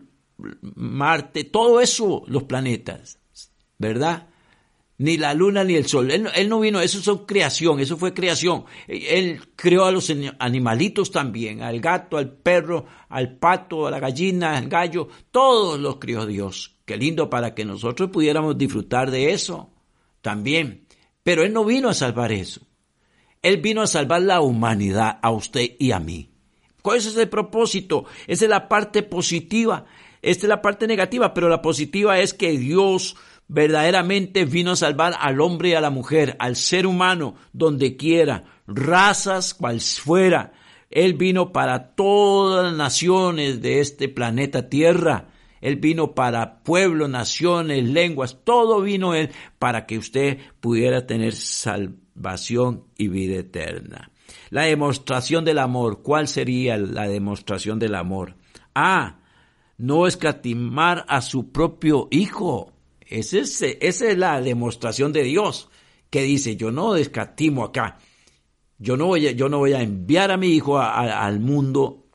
Marte, 0.62 1.44
todo 1.44 1.82
eso, 1.82 2.24
los 2.28 2.44
planetas, 2.44 3.20
¿verdad? 3.78 4.28
Ni 4.98 5.18
la 5.18 5.34
luna 5.34 5.64
ni 5.64 5.76
el 5.76 5.86
sol. 5.86 6.12
Él, 6.12 6.50
no 6.50 6.60
vino, 6.60 6.82
eso 6.82 7.02
son 7.02 7.26
creación, 7.26 7.80
eso 7.80 7.98
fue 7.98 8.14
creación. 8.14 8.66
Él 8.88 9.42
creó 9.56 9.86
a 9.86 9.92
los 9.92 10.12
animalitos 10.40 11.12
también, 11.12 11.62
al 11.62 11.80
gato, 11.80 12.18
al 12.18 12.32
perro, 12.32 12.86
al 13.08 13.38
pato, 13.38 13.88
a 13.88 13.92
la 13.92 14.00
gallina, 14.00 14.58
al 14.58 14.68
gallo, 14.68 15.08
todos 15.32 15.80
los 15.80 15.98
crió 15.98 16.26
Dios. 16.26 16.76
Qué 16.86 16.98
lindo 16.98 17.30
para 17.30 17.56
que 17.56 17.64
nosotros 17.64 18.10
pudiéramos 18.10 18.58
disfrutar 18.58 19.10
de 19.12 19.32
eso 19.32 19.72
también. 20.22 20.86
Pero 21.24 21.44
Él 21.44 21.54
no 21.54 21.64
vino 21.64 21.88
a 21.88 21.94
salvar 21.94 22.32
eso. 22.32 22.62
Él 23.42 23.58
vino 23.58 23.82
a 23.82 23.88
salvar 23.88 24.22
la 24.22 24.42
humanidad, 24.42 25.20
a 25.22 25.32
usted 25.32 25.76
y 25.80 25.92
a 25.92 26.00
mí. 26.00 26.30
Ese 26.96 27.10
es 27.10 27.18
el 27.18 27.30
propósito, 27.30 28.06
esa 28.28 28.46
es 28.46 28.50
la 28.50 28.68
parte 28.68 29.04
positiva, 29.04 29.86
esta 30.22 30.46
es 30.46 30.50
la 30.50 30.62
parte 30.62 30.88
negativa, 30.88 31.34
pero 31.34 31.50
la 31.50 31.62
positiva 31.62 32.20
es 32.20 32.34
que 32.34 32.58
Dios 32.58 33.16
verdaderamente 33.48 34.46
vino 34.46 34.72
a 34.72 34.76
salvar 34.76 35.16
al 35.20 35.42
hombre 35.42 35.70
y 35.70 35.74
a 35.74 35.82
la 35.82 35.90
mujer, 35.90 36.36
al 36.40 36.56
ser 36.56 36.86
humano, 36.86 37.36
donde 37.52 37.98
quiera, 37.98 38.46
razas 38.68 39.54
cual 39.54 39.82
fuera. 39.82 40.54
Él 40.90 41.16
vino 41.16 41.52
para 41.52 41.96
todas 41.96 42.66
las 42.66 42.74
naciones 42.76 43.62
de 43.62 43.80
este 43.80 44.08
planeta 44.08 44.70
Tierra. 44.70 45.30
Él 45.62 45.76
vino 45.76 46.16
para 46.16 46.64
pueblos, 46.64 47.10
naciones, 47.10 47.84
lenguas, 47.84 48.38
todo 48.44 48.82
vino 48.82 49.14
Él 49.14 49.30
para 49.58 49.86
que 49.86 49.98
usted 49.98 50.38
pudiera 50.60 51.06
tener 51.06 51.34
salvación 51.34 52.86
y 52.98 53.08
vida 53.08 53.40
eterna. 53.40 54.12
La 54.52 54.64
demostración 54.64 55.44
del 55.44 55.60
amor. 55.60 56.02
¿Cuál 56.02 56.28
sería 56.28 56.78
la 56.78 57.08
demostración 57.08 57.78
del 57.78 57.96
amor? 57.96 58.36
Ah, 58.74 59.20
no 59.80 60.06
escatimar 60.06 61.06
a 61.08 61.22
su 61.22 61.52
propio 61.52 62.08
hijo. 62.12 62.74
Es, 63.08 63.34
esa 63.34 63.68
es 63.82 64.18
la 64.18 64.40
demostración 64.42 65.12
de 65.12 65.24
Dios, 65.24 65.70
que 66.12 66.22
dice, 66.22 66.56
yo 66.56 66.72
no 66.72 66.96
escatimo 66.96 67.64
acá. 67.64 67.98
Yo 68.78 68.98
no 68.98 69.08
voy 69.08 69.28
a, 69.28 69.32
yo 69.32 69.50
no 69.50 69.58
voy 69.58 69.74
a 69.74 69.82
enviar 69.82 70.32
a 70.32 70.38
mi 70.38 70.50
hijo 70.50 70.78
al 70.80 71.40
mundo 71.40 72.06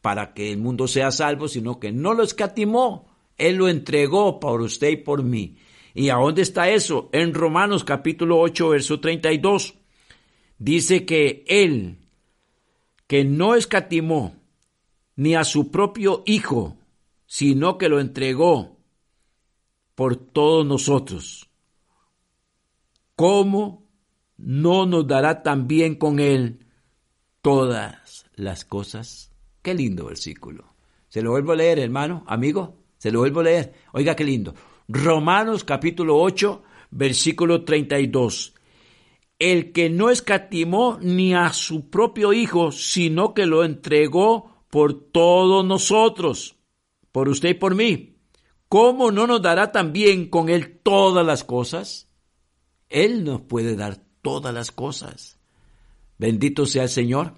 para 0.00 0.32
que 0.34 0.52
el 0.52 0.58
mundo 0.58 0.88
sea 0.88 1.10
salvo, 1.10 1.48
sino 1.48 1.78
que 1.78 1.92
no 1.92 2.14
lo 2.14 2.22
escatimó. 2.22 3.08
Él 3.36 3.56
lo 3.56 3.68
entregó 3.68 4.40
por 4.40 4.60
usted 4.60 4.90
y 4.90 4.96
por 4.96 5.22
mí. 5.22 5.56
¿Y 5.94 6.08
a 6.08 6.16
dónde 6.16 6.42
está 6.42 6.70
eso? 6.70 7.08
En 7.12 7.34
Romanos 7.34 7.84
capítulo 7.84 8.38
8, 8.40 8.68
verso 8.70 9.00
32 9.00 9.74
dice 10.58 11.04
que 11.04 11.44
Él, 11.48 11.98
que 13.06 13.24
no 13.24 13.54
escatimó 13.54 14.34
ni 15.16 15.34
a 15.34 15.44
su 15.44 15.70
propio 15.70 16.22
Hijo, 16.26 16.76
sino 17.34 17.78
que 17.78 17.88
lo 17.88 17.98
entregó 17.98 18.78
por 19.96 20.14
todos 20.14 20.64
nosotros, 20.64 21.50
¿cómo 23.16 23.88
no 24.36 24.86
nos 24.86 25.04
dará 25.08 25.42
también 25.42 25.96
con 25.96 26.20
Él 26.20 26.64
todas 27.42 28.26
las 28.36 28.64
cosas? 28.64 29.32
Qué 29.62 29.74
lindo 29.74 30.06
versículo. 30.06 30.76
Se 31.08 31.22
lo 31.22 31.32
vuelvo 31.32 31.50
a 31.50 31.56
leer, 31.56 31.80
hermano, 31.80 32.22
amigo, 32.28 32.84
se 32.98 33.10
lo 33.10 33.18
vuelvo 33.18 33.40
a 33.40 33.44
leer. 33.44 33.74
Oiga, 33.94 34.14
qué 34.14 34.22
lindo. 34.22 34.54
Romanos 34.86 35.64
capítulo 35.64 36.16
8, 36.18 36.62
versículo 36.92 37.64
32 37.64 38.54
el 39.40 39.72
que 39.72 39.90
no 39.90 40.10
escatimó 40.10 41.00
ni 41.02 41.34
a 41.34 41.52
su 41.52 41.90
propio 41.90 42.32
Hijo, 42.32 42.70
sino 42.70 43.34
que 43.34 43.44
lo 43.46 43.64
entregó 43.64 44.64
por 44.70 45.10
todos 45.10 45.64
nosotros, 45.64 46.54
por 47.14 47.28
usted 47.28 47.50
y 47.50 47.54
por 47.54 47.76
mí. 47.76 48.16
¿Cómo 48.68 49.12
no 49.12 49.28
nos 49.28 49.40
dará 49.40 49.70
también 49.70 50.28
con 50.28 50.48
Él 50.48 50.80
todas 50.82 51.24
las 51.24 51.44
cosas? 51.44 52.08
Él 52.88 53.22
nos 53.22 53.42
puede 53.42 53.76
dar 53.76 54.00
todas 54.20 54.52
las 54.52 54.72
cosas. 54.72 55.38
Bendito 56.18 56.66
sea 56.66 56.82
el 56.82 56.88
Señor. 56.88 57.34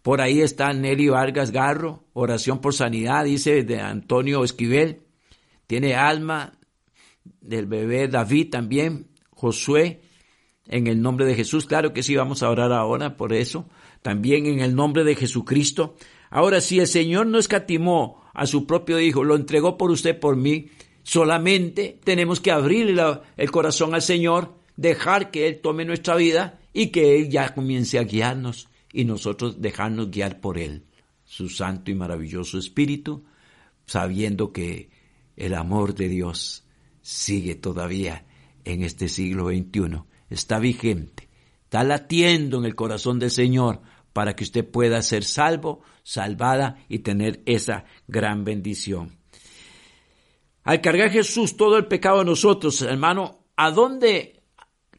Por 0.00 0.22
ahí 0.22 0.40
está 0.40 0.72
Nelly 0.72 1.10
Vargas 1.10 1.50
Garro, 1.50 2.06
oración 2.14 2.62
por 2.62 2.72
sanidad, 2.72 3.26
dice 3.26 3.64
de 3.64 3.80
Antonio 3.80 4.44
Esquivel. 4.44 5.02
Tiene 5.66 5.94
alma 5.94 6.58
del 7.42 7.66
bebé 7.66 8.08
David 8.08 8.48
también, 8.48 9.10
Josué, 9.28 10.00
en 10.66 10.86
el 10.86 11.02
nombre 11.02 11.26
de 11.26 11.34
Jesús. 11.34 11.66
Claro 11.66 11.92
que 11.92 12.02
sí, 12.02 12.16
vamos 12.16 12.42
a 12.42 12.48
orar 12.48 12.72
ahora 12.72 13.18
por 13.18 13.34
eso. 13.34 13.68
También 14.00 14.46
en 14.46 14.60
el 14.60 14.74
nombre 14.74 15.04
de 15.04 15.16
Jesucristo. 15.16 15.96
Ahora, 16.30 16.62
si 16.62 16.80
el 16.80 16.86
Señor 16.86 17.26
no 17.26 17.38
escatimó 17.38 18.21
a 18.34 18.46
su 18.46 18.66
propio 18.66 19.00
Hijo, 19.00 19.24
lo 19.24 19.36
entregó 19.36 19.76
por 19.76 19.90
usted, 19.90 20.18
por 20.18 20.36
mí, 20.36 20.68
solamente 21.02 21.98
tenemos 22.04 22.40
que 22.40 22.50
abrir 22.50 22.98
el 23.36 23.50
corazón 23.50 23.94
al 23.94 24.02
Señor, 24.02 24.54
dejar 24.76 25.30
que 25.30 25.48
Él 25.48 25.60
tome 25.60 25.84
nuestra 25.84 26.16
vida 26.16 26.60
y 26.72 26.88
que 26.88 27.16
Él 27.16 27.30
ya 27.30 27.54
comience 27.54 27.98
a 27.98 28.04
guiarnos 28.04 28.68
y 28.92 29.04
nosotros 29.04 29.60
dejarnos 29.60 30.10
guiar 30.10 30.40
por 30.40 30.58
Él, 30.58 30.84
su 31.24 31.48
santo 31.48 31.90
y 31.90 31.94
maravilloso 31.94 32.58
Espíritu, 32.58 33.24
sabiendo 33.86 34.52
que 34.52 34.90
el 35.36 35.54
amor 35.54 35.94
de 35.94 36.08
Dios 36.08 36.64
sigue 37.00 37.54
todavía 37.54 38.24
en 38.64 38.82
este 38.82 39.08
siglo 39.08 39.48
XXI 39.48 40.02
está 40.30 40.58
vigente, 40.58 41.28
está 41.64 41.84
latiendo 41.84 42.58
en 42.58 42.64
el 42.64 42.74
corazón 42.74 43.18
del 43.18 43.30
Señor 43.30 43.80
para 44.12 44.34
que 44.36 44.44
usted 44.44 44.68
pueda 44.68 45.02
ser 45.02 45.24
salvo, 45.24 45.82
salvada 46.02 46.84
y 46.88 47.00
tener 47.00 47.42
esa 47.46 47.84
gran 48.06 48.44
bendición. 48.44 49.18
Al 50.64 50.80
cargar 50.80 51.10
Jesús 51.10 51.56
todo 51.56 51.76
el 51.76 51.86
pecado 51.86 52.18
de 52.18 52.26
nosotros, 52.26 52.82
hermano, 52.82 53.46
¿a 53.56 53.70
dónde 53.70 54.42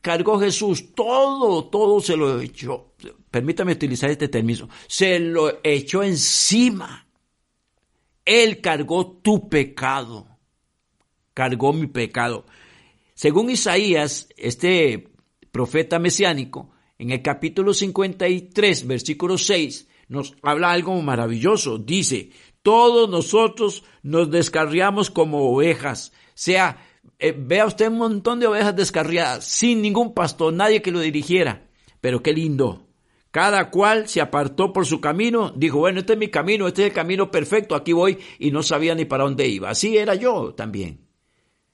cargó 0.01 0.39
Jesús? 0.39 0.93
Todo, 0.93 1.65
todo 1.69 2.01
se 2.01 2.17
lo 2.17 2.39
echó. 2.41 2.93
Permítame 3.31 3.71
utilizar 3.71 4.09
este 4.09 4.27
término. 4.27 4.67
Se 4.87 5.19
lo 5.19 5.59
echó 5.63 6.03
encima. 6.03 7.07
Él 8.25 8.61
cargó 8.61 9.07
tu 9.21 9.47
pecado. 9.49 10.27
Cargó 11.33 11.71
mi 11.73 11.87
pecado. 11.87 12.45
Según 13.13 13.49
Isaías, 13.49 14.27
este 14.37 15.09
profeta 15.51 15.99
mesiánico, 15.99 16.71
en 16.97 17.11
el 17.11 17.21
capítulo 17.21 17.73
53, 17.73 18.87
versículo 18.87 19.37
6, 19.37 19.87
nos 20.07 20.35
habla 20.41 20.71
algo 20.71 20.99
maravilloso. 21.01 21.77
Dice, 21.77 22.29
todos 22.61 23.09
nosotros 23.09 23.83
nos 24.03 24.29
descarriamos 24.29 25.09
como 25.09 25.51
ovejas. 25.51 26.13
Sea, 26.33 26.77
eh, 27.19 27.35
vea 27.37 27.65
usted 27.65 27.89
un 27.89 27.97
montón 27.97 28.39
de 28.39 28.47
ovejas 28.47 28.75
descarriadas, 28.75 29.45
sin 29.45 29.81
ningún 29.81 30.13
pastor, 30.13 30.53
nadie 30.53 30.81
que 30.81 30.91
lo 30.91 30.99
dirigiera. 30.99 31.67
Pero 32.01 32.21
qué 32.21 32.33
lindo. 32.33 32.87
Cada 33.31 33.71
cual 33.71 34.07
se 34.07 34.21
apartó 34.21 34.71
por 34.71 34.85
su 34.85 35.01
camino, 35.01 35.51
dijo, 35.55 35.79
bueno, 35.79 36.01
este 36.01 36.13
es 36.13 36.19
mi 36.19 36.27
camino, 36.27 36.67
este 36.67 36.83
es 36.83 36.87
el 36.89 36.93
camino 36.93 37.31
perfecto, 37.31 37.73
aquí 37.73 37.91
voy, 37.91 38.19
y 38.37 38.51
no 38.51 38.61
sabía 38.61 38.93
ni 38.93 39.05
para 39.05 39.23
dónde 39.23 39.47
iba. 39.47 39.71
Así 39.71 39.97
era 39.97 40.13
yo 40.13 40.53
también. 40.53 41.07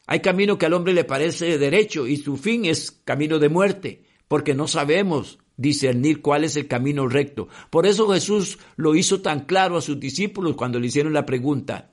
Hay 0.07 0.21
camino 0.21 0.57
que 0.57 0.65
al 0.65 0.73
hombre 0.73 0.93
le 0.93 1.03
parece 1.03 1.57
derecho 1.57 2.07
y 2.07 2.17
su 2.17 2.37
fin 2.37 2.65
es 2.65 2.91
camino 2.91 3.37
de 3.39 3.49
muerte, 3.49 4.03
porque 4.29 4.53
no 4.55 4.69
sabemos 4.69 5.39
discernir 5.57 6.21
cuál 6.21 6.45
es 6.45 6.55
el 6.55 6.69
camino 6.69 7.09
recto. 7.09 7.49
Por 7.69 7.85
eso 7.85 8.07
Jesús 8.09 8.59
lo 8.77 8.95
hizo 8.95 9.21
tan 9.21 9.41
claro 9.41 9.75
a 9.75 9.81
sus 9.81 9.99
discípulos 9.99 10.55
cuando 10.55 10.79
le 10.79 10.87
hicieron 10.87 11.11
la 11.11 11.25
pregunta, 11.25 11.91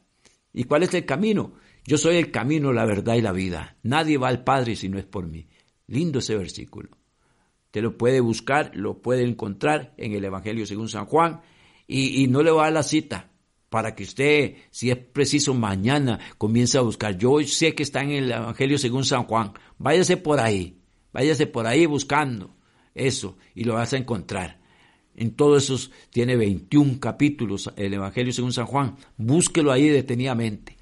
¿y 0.52 0.62
cuál 0.64 0.84
es 0.84 0.94
el 0.94 1.04
camino? 1.04 1.54
Yo 1.84 1.98
soy 1.98 2.16
el 2.16 2.30
camino, 2.30 2.72
la 2.72 2.84
verdad 2.84 3.14
y 3.14 3.22
la 3.22 3.32
vida. 3.32 3.76
Nadie 3.82 4.18
va 4.18 4.28
al 4.28 4.44
Padre 4.44 4.76
si 4.76 4.88
no 4.88 4.98
es 4.98 5.04
por 5.04 5.26
mí. 5.26 5.48
Lindo 5.88 6.20
ese 6.20 6.36
versículo. 6.36 6.90
Usted 7.66 7.82
lo 7.82 7.96
puede 7.96 8.20
buscar, 8.20 8.70
lo 8.74 9.02
puede 9.02 9.24
encontrar 9.24 9.94
en 9.96 10.12
el 10.12 10.24
Evangelio 10.24 10.66
según 10.66 10.88
San 10.88 11.06
Juan 11.06 11.40
y, 11.86 12.26
no 12.28 12.42
le 12.42 12.50
voy 12.50 12.60
a 12.60 12.64
dar 12.64 12.72
la 12.72 12.82
cita 12.82 13.30
para 13.68 13.94
que 13.94 14.04
usted, 14.04 14.54
si 14.70 14.90
es 14.90 14.96
preciso, 14.96 15.54
mañana 15.54 16.18
comience 16.38 16.78
a 16.78 16.82
buscar. 16.82 17.16
Yo 17.16 17.40
sé 17.42 17.74
que 17.74 17.82
está 17.82 18.02
en 18.02 18.10
el 18.10 18.30
Evangelio 18.30 18.78
según 18.78 19.04
San 19.04 19.24
Juan. 19.24 19.52
Váyase 19.78 20.16
por 20.16 20.40
ahí, 20.40 20.75
váyase 21.16 21.46
por 21.46 21.66
ahí 21.66 21.86
buscando 21.86 22.54
eso 22.94 23.38
y 23.54 23.64
lo 23.64 23.72
vas 23.72 23.94
a 23.94 23.96
encontrar. 23.96 24.58
En 25.14 25.30
todos 25.30 25.64
esos 25.64 25.90
tiene 26.10 26.36
21 26.36 27.00
capítulos 27.00 27.72
el 27.76 27.94
Evangelio 27.94 28.34
según 28.34 28.52
San 28.52 28.66
Juan. 28.66 28.96
Búsquelo 29.16 29.72
ahí 29.72 29.88
detenidamente 29.88 30.76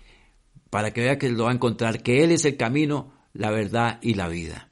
para 0.70 0.92
que 0.92 1.02
vea 1.02 1.18
que 1.18 1.28
lo 1.28 1.44
va 1.44 1.52
a 1.52 1.54
encontrar, 1.54 2.02
que 2.02 2.24
Él 2.24 2.32
es 2.32 2.44
el 2.46 2.56
camino, 2.56 3.12
la 3.32 3.52
verdad 3.52 4.00
y 4.02 4.14
la 4.14 4.26
vida. 4.26 4.70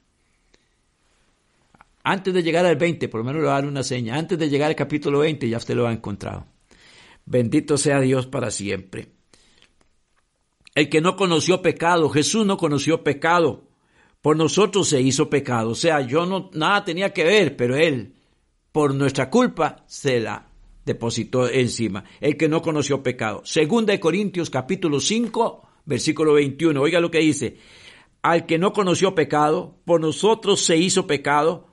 Antes 2.03 2.33
de 2.33 2.43
llegar 2.43 2.65
al 2.65 2.75
20, 2.75 3.07
por 3.07 3.21
lo 3.21 3.23
menos 3.23 3.39
le 3.39 3.47
voy 3.47 3.51
a 3.51 3.61
dar 3.61 3.65
una 3.65 3.83
seña, 3.83 4.17
antes 4.17 4.37
de 4.37 4.49
llegar 4.49 4.67
al 4.69 4.75
capítulo 4.75 5.19
20 5.19 5.47
ya 5.47 5.55
usted 5.55 5.75
lo 5.75 5.87
ha 5.87 5.93
encontrado. 5.93 6.45
Bendito 7.25 7.77
sea 7.77 8.01
Dios 8.01 8.27
para 8.27 8.51
siempre. 8.51 9.13
El 10.75 10.89
que 10.89 10.99
no 10.99 11.15
conoció 11.15 11.61
pecado, 11.61 12.09
Jesús 12.09 12.45
no 12.45 12.57
conoció 12.57 13.01
pecado, 13.01 13.69
por 14.23 14.37
nosotros 14.37 14.87
se 14.87 15.01
hizo 15.01 15.29
pecado. 15.29 15.71
O 15.71 15.75
sea, 15.75 15.99
yo 15.99 16.25
no 16.25 16.49
nada 16.53 16.85
tenía 16.85 17.11
que 17.11 17.25
ver, 17.25 17.57
pero 17.57 17.75
él, 17.75 18.13
por 18.71 18.95
nuestra 18.95 19.29
culpa, 19.29 19.83
se 19.85 20.21
la 20.21 20.47
depositó 20.85 21.49
encima. 21.49 22.05
El 22.21 22.37
que 22.37 22.47
no 22.47 22.61
conoció 22.61 23.03
pecado. 23.03 23.41
Segunda 23.43 23.91
de 23.91 23.99
Corintios 23.99 24.49
capítulo 24.49 25.01
5, 25.01 25.67
versículo 25.83 26.35
21. 26.35 26.81
Oiga 26.81 27.01
lo 27.01 27.11
que 27.11 27.19
dice. 27.19 27.57
Al 28.21 28.45
que 28.45 28.57
no 28.57 28.71
conoció 28.71 29.13
pecado, 29.13 29.75
por 29.83 29.99
nosotros 29.99 30.61
se 30.61 30.77
hizo 30.77 31.05
pecado, 31.05 31.67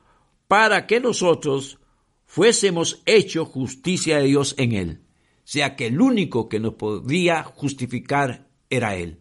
para 0.48 0.88
que 0.88 0.98
nosotros 0.98 1.78
fuésemos 2.26 3.00
hecho 3.06 3.44
justicia 3.44 4.18
de 4.18 4.24
Dios 4.24 4.56
en 4.58 4.72
él. 4.72 5.00
O 5.36 5.42
sea 5.44 5.76
que 5.76 5.86
el 5.86 6.00
único 6.00 6.48
que 6.48 6.58
nos 6.58 6.74
podía 6.74 7.44
justificar 7.44 8.48
era 8.68 8.96
él. 8.96 9.20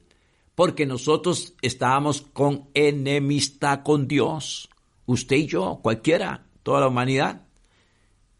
Porque 0.59 0.85
nosotros 0.85 1.53
estábamos 1.61 2.21
con 2.33 2.67
enemistad 2.73 3.81
con 3.81 4.09
Dios. 4.09 4.69
Usted 5.05 5.37
y 5.37 5.47
yo, 5.47 5.79
cualquiera, 5.81 6.47
toda 6.63 6.81
la 6.81 6.89
humanidad. 6.89 7.47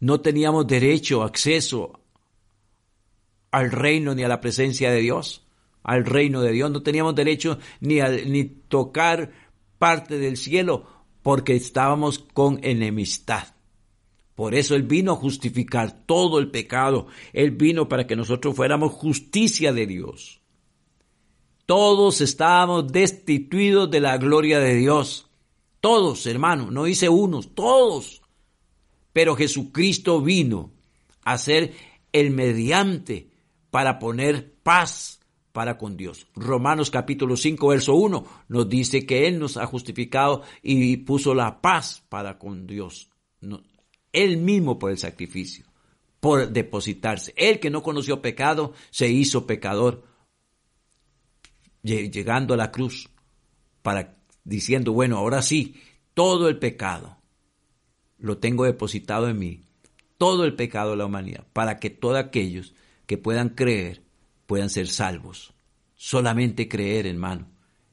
No 0.00 0.20
teníamos 0.20 0.66
derecho, 0.66 1.22
acceso 1.22 1.98
al 3.50 3.70
reino 3.70 4.14
ni 4.14 4.22
a 4.22 4.28
la 4.28 4.42
presencia 4.42 4.90
de 4.90 5.00
Dios, 5.00 5.46
al 5.82 6.04
reino 6.04 6.42
de 6.42 6.52
Dios. 6.52 6.70
No 6.70 6.82
teníamos 6.82 7.14
derecho 7.14 7.58
ni 7.80 8.00
a 8.00 8.10
ni 8.10 8.44
tocar 8.44 9.32
parte 9.78 10.18
del 10.18 10.36
cielo 10.36 10.84
porque 11.22 11.56
estábamos 11.56 12.18
con 12.18 12.60
enemistad. 12.62 13.44
Por 14.34 14.54
eso 14.54 14.74
Él 14.74 14.82
vino 14.82 15.12
a 15.12 15.16
justificar 15.16 16.04
todo 16.04 16.38
el 16.38 16.50
pecado. 16.50 17.06
Él 17.32 17.52
vino 17.52 17.88
para 17.88 18.06
que 18.06 18.14
nosotros 18.14 18.54
fuéramos 18.54 18.92
justicia 18.92 19.72
de 19.72 19.86
Dios. 19.86 20.39
Todos 21.70 22.20
estábamos 22.20 22.90
destituidos 22.90 23.88
de 23.92 24.00
la 24.00 24.18
gloria 24.18 24.58
de 24.58 24.74
Dios. 24.74 25.30
Todos, 25.80 26.26
hermano, 26.26 26.72
no 26.72 26.88
hice 26.88 27.08
unos, 27.08 27.54
todos. 27.54 28.22
Pero 29.12 29.36
Jesucristo 29.36 30.20
vino 30.20 30.72
a 31.22 31.38
ser 31.38 31.72
el 32.10 32.32
mediante 32.32 33.30
para 33.70 34.00
poner 34.00 34.52
paz 34.64 35.20
para 35.52 35.78
con 35.78 35.96
Dios. 35.96 36.26
Romanos 36.34 36.90
capítulo 36.90 37.36
5, 37.36 37.68
verso 37.68 37.94
1 37.94 38.24
nos 38.48 38.68
dice 38.68 39.06
que 39.06 39.28
Él 39.28 39.38
nos 39.38 39.56
ha 39.56 39.66
justificado 39.66 40.42
y 40.64 40.96
puso 40.96 41.34
la 41.34 41.60
paz 41.60 42.02
para 42.08 42.36
con 42.40 42.66
Dios. 42.66 43.10
él 44.10 44.38
mismo 44.38 44.76
por 44.76 44.90
el 44.90 44.98
sacrificio, 44.98 45.66
por 46.18 46.48
depositarse. 46.48 47.32
Él 47.36 47.60
que 47.60 47.70
no 47.70 47.84
conoció 47.84 48.20
pecado, 48.20 48.72
se 48.90 49.08
hizo 49.08 49.46
pecador, 49.46 50.09
llegando 51.82 52.54
a 52.54 52.56
la 52.56 52.70
cruz, 52.70 53.08
para 53.82 54.16
diciendo, 54.44 54.92
bueno, 54.92 55.16
ahora 55.18 55.42
sí, 55.42 55.74
todo 56.14 56.48
el 56.48 56.58
pecado 56.58 57.18
lo 58.18 58.38
tengo 58.38 58.64
depositado 58.64 59.28
en 59.28 59.38
mí, 59.38 59.60
todo 60.18 60.44
el 60.44 60.54
pecado 60.54 60.90
de 60.90 60.96
la 60.98 61.06
humanidad, 61.06 61.46
para 61.52 61.78
que 61.78 61.90
todos 61.90 62.18
aquellos 62.18 62.74
que 63.06 63.16
puedan 63.18 63.50
creer 63.50 64.02
puedan 64.46 64.68
ser 64.68 64.88
salvos. 64.88 65.54
Solamente 65.94 66.68
creer, 66.68 67.06
hermano. 67.06 67.46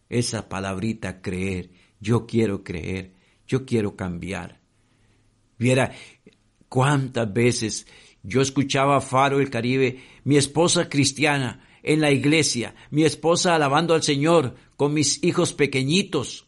Esa 0.10 0.50
palabrita 0.50 1.22
creer. 1.22 1.70
Yo 2.00 2.26
quiero 2.26 2.64
creer. 2.64 3.14
Yo 3.48 3.66
quiero 3.66 3.96
cambiar. 3.96 4.60
Viera 5.58 5.92
cuántas 6.70 7.32
veces 7.32 7.86
yo 8.24 8.42
escuchaba 8.42 8.98
a 8.98 9.02
Faro 9.02 9.40
el 9.40 9.50
Caribe, 9.50 10.02
mi 10.24 10.38
esposa 10.38 10.90
cristiana 10.90 11.67
en 11.88 12.02
la 12.02 12.12
iglesia, 12.12 12.76
mi 12.92 13.04
esposa 13.04 13.56
alabando 13.56 13.94
al 13.94 14.04
Señor 14.04 14.56
con 14.76 14.94
mis 14.94 15.24
hijos 15.24 15.54
pequeñitos, 15.54 16.46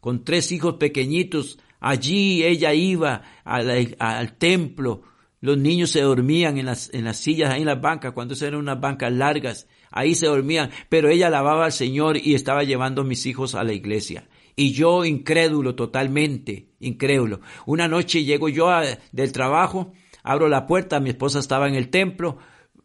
con 0.00 0.24
tres 0.24 0.52
hijos 0.52 0.74
pequeñitos. 0.74 1.58
Allí 1.80 2.44
ella 2.44 2.72
iba 2.74 3.22
al, 3.44 4.38
templo 4.38 5.02
los 5.40 5.56
niños 5.56 5.90
se 5.90 6.00
dormían 6.00 6.58
en 6.58 6.66
las, 6.66 6.92
en 6.92 7.04
las 7.04 7.18
sillas, 7.18 7.50
ahí 7.50 7.60
en 7.60 7.66
las 7.66 7.80
bancas, 7.80 8.12
cuando 8.12 8.34
eran 8.34 8.56
unas 8.56 8.80
bancas 8.80 9.12
largas, 9.12 9.68
ahí 9.90 10.16
se 10.16 10.26
dormían, 10.26 10.70
pero 10.88 11.10
ella 11.10 11.28
alababa 11.28 11.64
al 11.64 11.72
Señor 11.72 12.16
y 12.16 12.34
estaba 12.34 12.64
llevando 12.64 13.02
a 13.02 13.04
mis 13.04 13.24
hijos 13.26 13.54
a 13.54 13.62
la 13.62 13.72
iglesia. 13.72 14.28
Y 14.56 14.72
yo 14.72 15.04
incrédulo 15.04 15.76
totalmente, 15.76 16.70
incrédulo. 16.80 17.40
Una 17.66 17.86
noche 17.86 18.24
llego 18.24 18.48
yo 18.48 18.68
del 19.12 19.30
trabajo, 19.30 19.92
abro 20.24 20.48
la 20.48 20.66
puerta, 20.66 20.98
mi 20.98 21.10
esposa 21.10 21.38
estaba 21.38 21.68
en 21.68 21.76
el 21.76 21.88
templo, 21.88 22.38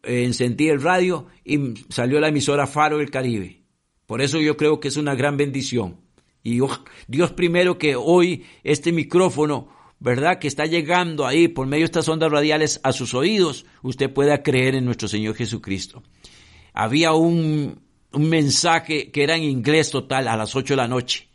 encendí 0.06 0.68
el 0.68 0.82
radio 0.82 1.26
y 1.44 1.74
salió 1.88 2.20
la 2.20 2.28
emisora 2.28 2.66
Faro 2.66 2.98
del 2.98 3.10
Caribe. 3.10 3.62
Por 4.06 4.20
eso 4.20 4.40
yo 4.40 4.56
creo 4.56 4.80
que 4.80 4.88
es 4.88 4.96
una 4.96 5.14
gran 5.14 5.36
bendición. 5.36 6.00
Y 6.42 6.60
Dios 7.08 7.32
primero 7.32 7.78
que 7.78 7.96
hoy 7.96 8.44
este 8.62 8.92
micrófono 8.92 9.68
¿verdad? 10.04 10.38
Que 10.38 10.48
está 10.48 10.66
llegando 10.66 11.26
ahí 11.26 11.48
por 11.48 11.66
medio 11.66 11.80
de 11.80 11.86
estas 11.86 12.08
ondas 12.10 12.30
radiales 12.30 12.78
a 12.82 12.92
sus 12.92 13.14
oídos, 13.14 13.64
usted 13.82 14.12
pueda 14.12 14.42
creer 14.42 14.74
en 14.74 14.84
nuestro 14.84 15.08
Señor 15.08 15.34
Jesucristo. 15.34 16.02
Había 16.74 17.12
un, 17.12 17.80
un 18.12 18.28
mensaje 18.28 19.10
que 19.10 19.22
era 19.22 19.34
en 19.36 19.44
inglés 19.44 19.90
total 19.90 20.28
a 20.28 20.36
las 20.36 20.54
8 20.54 20.74
de 20.74 20.76
la 20.76 20.88
noche. 20.88 21.30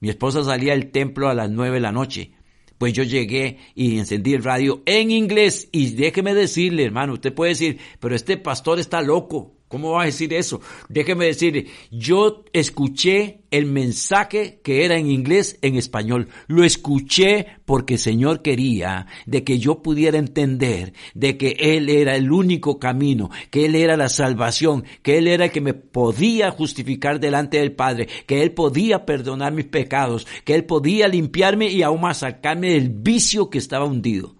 Mi 0.00 0.08
esposa 0.08 0.42
salía 0.42 0.72
del 0.72 0.90
templo 0.90 1.28
a 1.28 1.34
las 1.34 1.48
9 1.48 1.74
de 1.74 1.80
la 1.80 1.92
noche. 1.92 2.32
Pues 2.78 2.92
yo 2.92 3.02
llegué 3.02 3.58
y 3.74 3.98
encendí 3.98 4.34
el 4.34 4.44
radio 4.44 4.82
en 4.86 5.10
inglés 5.10 5.68
y 5.72 5.90
déjeme 5.94 6.32
decirle, 6.32 6.84
hermano, 6.84 7.14
usted 7.14 7.34
puede 7.34 7.50
decir, 7.50 7.78
pero 8.00 8.14
este 8.14 8.36
pastor 8.36 8.78
está 8.78 9.02
loco. 9.02 9.57
¿Cómo 9.68 9.92
va 9.92 10.02
a 10.02 10.06
decir 10.06 10.32
eso? 10.32 10.62
Déjeme 10.88 11.26
decirle, 11.26 11.66
yo 11.90 12.44
escuché 12.54 13.42
el 13.50 13.66
mensaje 13.66 14.60
que 14.62 14.86
era 14.86 14.96
en 14.96 15.10
inglés 15.10 15.58
en 15.60 15.76
español. 15.76 16.28
Lo 16.46 16.64
escuché 16.64 17.46
porque 17.66 17.94
el 17.94 18.00
Señor 18.00 18.40
quería 18.40 19.06
de 19.26 19.44
que 19.44 19.58
yo 19.58 19.82
pudiera 19.82 20.16
entender 20.16 20.94
de 21.14 21.36
que 21.36 21.56
Él 21.58 21.90
era 21.90 22.16
el 22.16 22.32
único 22.32 22.78
camino, 22.78 23.30
que 23.50 23.66
Él 23.66 23.74
era 23.74 23.98
la 23.98 24.08
salvación, 24.08 24.84
que 25.02 25.18
Él 25.18 25.28
era 25.28 25.46
el 25.46 25.50
que 25.50 25.60
me 25.60 25.74
podía 25.74 26.50
justificar 26.50 27.20
delante 27.20 27.58
del 27.58 27.72
Padre, 27.72 28.08
que 28.26 28.42
Él 28.42 28.52
podía 28.52 29.04
perdonar 29.04 29.52
mis 29.52 29.66
pecados, 29.66 30.26
que 30.44 30.54
Él 30.54 30.64
podía 30.64 31.08
limpiarme 31.08 31.70
y 31.70 31.82
aún 31.82 32.00
más 32.00 32.18
sacarme 32.18 32.72
del 32.72 32.88
vicio 32.88 33.50
que 33.50 33.58
estaba 33.58 33.84
hundido. 33.84 34.34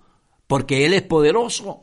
Porque 0.47 0.87
Él 0.87 0.95
es 0.95 1.03
poderoso. 1.03 1.83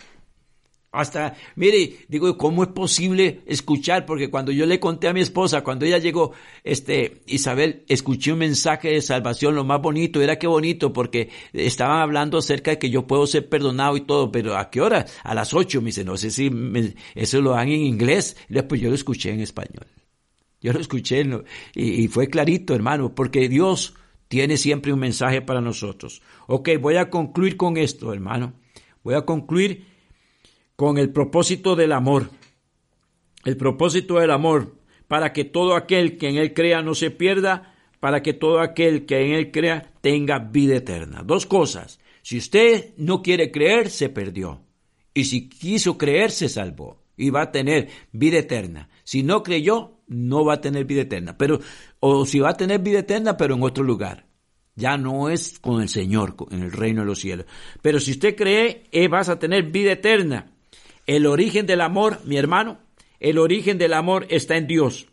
Hasta, 0.95 1.35
mire, 1.55 1.97
digo, 2.07 2.37
¿cómo 2.37 2.63
es 2.63 2.69
posible 2.69 3.41
escuchar? 3.45 4.05
Porque 4.05 4.29
cuando 4.29 4.51
yo 4.51 4.65
le 4.65 4.79
conté 4.79 5.07
a 5.07 5.13
mi 5.13 5.21
esposa, 5.21 5.61
cuando 5.61 5.85
ella 5.85 5.97
llegó, 5.97 6.31
este, 6.63 7.21
Isabel, 7.27 7.83
escuché 7.87 8.31
un 8.33 8.39
mensaje 8.39 8.89
de 8.89 9.01
salvación, 9.01 9.55
lo 9.55 9.63
más 9.63 9.81
bonito, 9.81 10.21
era 10.21 10.39
que 10.39 10.47
bonito, 10.47 10.93
porque 10.93 11.29
estaban 11.53 11.99
hablando 11.99 12.37
acerca 12.37 12.71
de 12.71 12.79
que 12.79 12.89
yo 12.89 13.05
puedo 13.07 13.27
ser 13.27 13.49
perdonado 13.49 13.97
y 13.97 14.01
todo, 14.01 14.31
pero 14.31 14.57
¿a 14.57 14.69
qué 14.69 14.81
hora? 14.81 15.05
A 15.23 15.35
las 15.35 15.53
ocho, 15.53 15.81
me 15.81 15.87
dice, 15.87 16.03
no 16.03 16.17
sé 16.17 16.31
si 16.31 16.49
eso 17.13 17.41
lo 17.41 17.51
dan 17.51 17.69
en 17.69 17.81
inglés, 17.81 18.37
después 18.49 18.81
yo 18.81 18.89
lo 18.89 18.95
escuché 18.95 19.31
en 19.31 19.41
español. 19.41 19.87
Yo 20.61 20.73
lo 20.73 20.79
escuché 20.79 21.23
y, 21.75 22.03
y 22.03 22.07
fue 22.07 22.27
clarito, 22.27 22.73
hermano, 22.73 23.13
porque 23.13 23.47
Dios 23.49 23.93
tiene 24.27 24.57
siempre 24.57 24.91
un 24.91 24.99
mensaje 24.99 25.41
para 25.41 25.61
nosotros. 25.61 26.21
Ok, 26.47 26.69
voy 26.79 26.95
a 26.95 27.09
concluir 27.09 27.57
con 27.57 27.77
esto, 27.77 28.11
hermano. 28.11 28.53
Voy 29.03 29.13
a 29.13 29.21
concluir 29.21 29.85
con 30.75 30.97
el 30.97 31.11
propósito 31.11 31.75
del 31.75 31.91
amor. 31.91 32.29
El 33.43 33.57
propósito 33.57 34.19
del 34.19 34.31
amor, 34.31 34.75
para 35.07 35.31
que 35.31 35.45
todo 35.45 35.75
aquel 35.75 36.17
que 36.17 36.29
en 36.29 36.37
él 36.37 36.53
crea 36.53 36.81
no 36.81 36.95
se 36.95 37.11
pierda, 37.11 37.75
para 37.99 38.21
que 38.21 38.33
todo 38.33 38.59
aquel 38.59 39.05
que 39.05 39.25
en 39.25 39.33
él 39.33 39.51
crea 39.51 39.93
tenga 40.01 40.39
vida 40.39 40.75
eterna. 40.75 41.23
Dos 41.23 41.45
cosas. 41.45 41.99
Si 42.21 42.37
usted 42.37 42.93
no 42.97 43.21
quiere 43.21 43.51
creer, 43.51 43.89
se 43.89 44.09
perdió. 44.09 44.61
Y 45.13 45.25
si 45.25 45.47
quiso 45.47 45.97
creer, 45.97 46.31
se 46.31 46.49
salvó. 46.49 47.03
Y 47.17 47.29
va 47.29 47.43
a 47.43 47.51
tener 47.51 47.89
vida 48.11 48.39
eterna. 48.39 48.89
Si 49.03 49.23
no 49.23 49.43
creyó, 49.43 49.99
no 50.07 50.43
va 50.43 50.55
a 50.55 50.61
tener 50.61 50.85
vida 50.85 51.01
eterna. 51.01 51.37
Pero, 51.37 51.59
o 51.99 52.25
si 52.25 52.39
va 52.39 52.49
a 52.49 52.57
tener 52.57 52.81
vida 52.81 52.99
eterna, 52.99 53.37
pero 53.37 53.55
en 53.55 53.63
otro 53.63 53.83
lugar. 53.83 54.25
Ya 54.75 54.97
no 54.97 55.29
es 55.29 55.59
con 55.59 55.81
el 55.81 55.87
Señor, 55.87 56.35
en 56.51 56.63
el 56.63 56.71
reino 56.71 57.01
de 57.01 57.07
los 57.07 57.19
cielos. 57.19 57.45
Pero 57.81 57.99
si 57.99 58.11
usted 58.11 58.35
cree, 58.35 58.83
eh, 58.91 59.07
vas 59.07 59.29
a 59.29 59.39
tener 59.39 59.71
vida 59.71 59.93
eterna. 59.93 60.51
El 61.05 61.25
origen 61.25 61.65
del 61.65 61.81
amor, 61.81 62.19
mi 62.25 62.37
hermano, 62.37 62.79
el 63.19 63.37
origen 63.37 63.77
del 63.77 63.93
amor 63.93 64.25
está 64.29 64.57
en 64.57 64.67
Dios. 64.67 65.07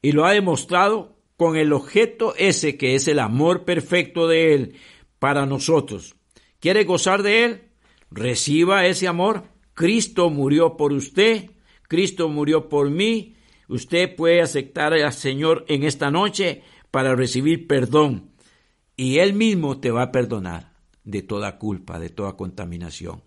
Y 0.00 0.12
lo 0.12 0.24
ha 0.24 0.32
demostrado 0.32 1.16
con 1.36 1.56
el 1.56 1.72
objeto 1.72 2.34
ese 2.36 2.76
que 2.76 2.94
es 2.94 3.08
el 3.08 3.18
amor 3.18 3.64
perfecto 3.64 4.28
de 4.28 4.54
Él 4.54 4.74
para 5.18 5.46
nosotros. 5.46 6.14
¿Quiere 6.60 6.84
gozar 6.84 7.22
de 7.22 7.44
Él? 7.44 7.62
Reciba 8.10 8.86
ese 8.86 9.08
amor. 9.08 9.44
Cristo 9.74 10.28
murió 10.30 10.76
por 10.76 10.92
usted, 10.92 11.50
Cristo 11.88 12.28
murió 12.28 12.68
por 12.68 12.90
mí. 12.90 13.36
Usted 13.68 14.14
puede 14.14 14.42
aceptar 14.42 14.92
al 14.92 15.12
Señor 15.12 15.64
en 15.68 15.84
esta 15.84 16.10
noche 16.10 16.62
para 16.90 17.14
recibir 17.14 17.66
perdón 17.66 18.32
y 18.96 19.18
Él 19.18 19.32
mismo 19.32 19.80
te 19.80 19.90
va 19.90 20.02
a 20.02 20.12
perdonar 20.12 20.72
de 21.04 21.22
toda 21.22 21.58
culpa, 21.58 21.98
de 21.98 22.10
toda 22.10 22.36
contaminación. 22.36 23.22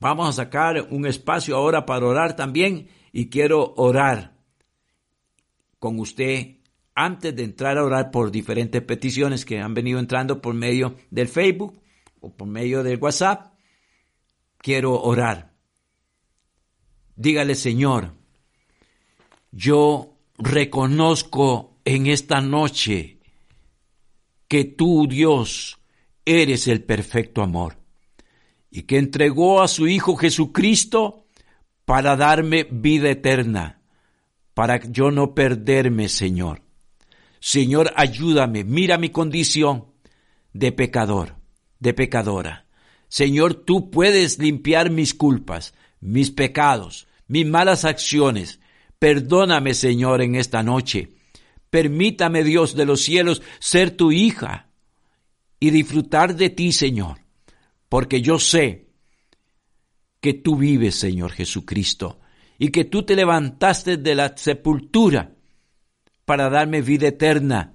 Vamos 0.00 0.30
a 0.30 0.44
sacar 0.44 0.88
un 0.90 1.06
espacio 1.06 1.54
ahora 1.54 1.84
para 1.84 2.06
orar 2.06 2.34
también 2.34 2.88
y 3.12 3.28
quiero 3.28 3.74
orar 3.76 4.34
con 5.78 5.98
usted 5.98 6.56
antes 6.94 7.36
de 7.36 7.44
entrar 7.44 7.76
a 7.76 7.84
orar 7.84 8.10
por 8.10 8.30
diferentes 8.30 8.82
peticiones 8.82 9.44
que 9.44 9.60
han 9.60 9.74
venido 9.74 9.98
entrando 9.98 10.40
por 10.40 10.54
medio 10.54 10.96
del 11.10 11.28
Facebook 11.28 11.78
o 12.20 12.34
por 12.34 12.48
medio 12.48 12.82
del 12.82 12.98
WhatsApp. 12.98 13.52
Quiero 14.56 14.98
orar. 14.98 15.52
Dígale, 17.14 17.54
Señor, 17.54 18.14
yo 19.52 20.16
reconozco 20.38 21.76
en 21.84 22.06
esta 22.06 22.40
noche 22.40 23.18
que 24.48 24.64
tú, 24.64 25.06
Dios, 25.06 25.78
eres 26.24 26.68
el 26.68 26.82
perfecto 26.84 27.42
amor 27.42 27.79
y 28.70 28.82
que 28.82 28.98
entregó 28.98 29.62
a 29.62 29.68
su 29.68 29.88
Hijo 29.88 30.16
Jesucristo 30.16 31.26
para 31.84 32.16
darme 32.16 32.68
vida 32.70 33.10
eterna, 33.10 33.80
para 34.54 34.80
yo 34.84 35.10
no 35.10 35.34
perderme, 35.34 36.08
Señor. 36.08 36.62
Señor, 37.40 37.92
ayúdame, 37.96 38.64
mira 38.64 38.96
mi 38.98 39.08
condición 39.08 39.86
de 40.52 40.72
pecador, 40.72 41.36
de 41.80 41.94
pecadora. 41.94 42.66
Señor, 43.08 43.54
tú 43.54 43.90
puedes 43.90 44.38
limpiar 44.38 44.90
mis 44.90 45.14
culpas, 45.14 45.74
mis 46.00 46.30
pecados, 46.30 47.08
mis 47.26 47.46
malas 47.46 47.84
acciones. 47.84 48.60
Perdóname, 49.00 49.74
Señor, 49.74 50.22
en 50.22 50.36
esta 50.36 50.62
noche. 50.62 51.14
Permítame, 51.70 52.44
Dios 52.44 52.76
de 52.76 52.84
los 52.84 53.00
cielos, 53.00 53.42
ser 53.58 53.90
tu 53.90 54.12
hija 54.12 54.68
y 55.58 55.70
disfrutar 55.70 56.36
de 56.36 56.50
ti, 56.50 56.72
Señor 56.72 57.18
porque 57.90 58.22
yo 58.22 58.38
sé 58.38 58.86
que 60.20 60.32
tú 60.32 60.56
vives, 60.56 60.94
Señor 60.94 61.32
Jesucristo, 61.32 62.20
y 62.56 62.70
que 62.70 62.84
tú 62.84 63.02
te 63.02 63.16
levantaste 63.16 63.96
de 63.96 64.14
la 64.14 64.34
sepultura 64.36 65.34
para 66.24 66.48
darme 66.48 66.82
vida 66.82 67.08
eterna, 67.08 67.74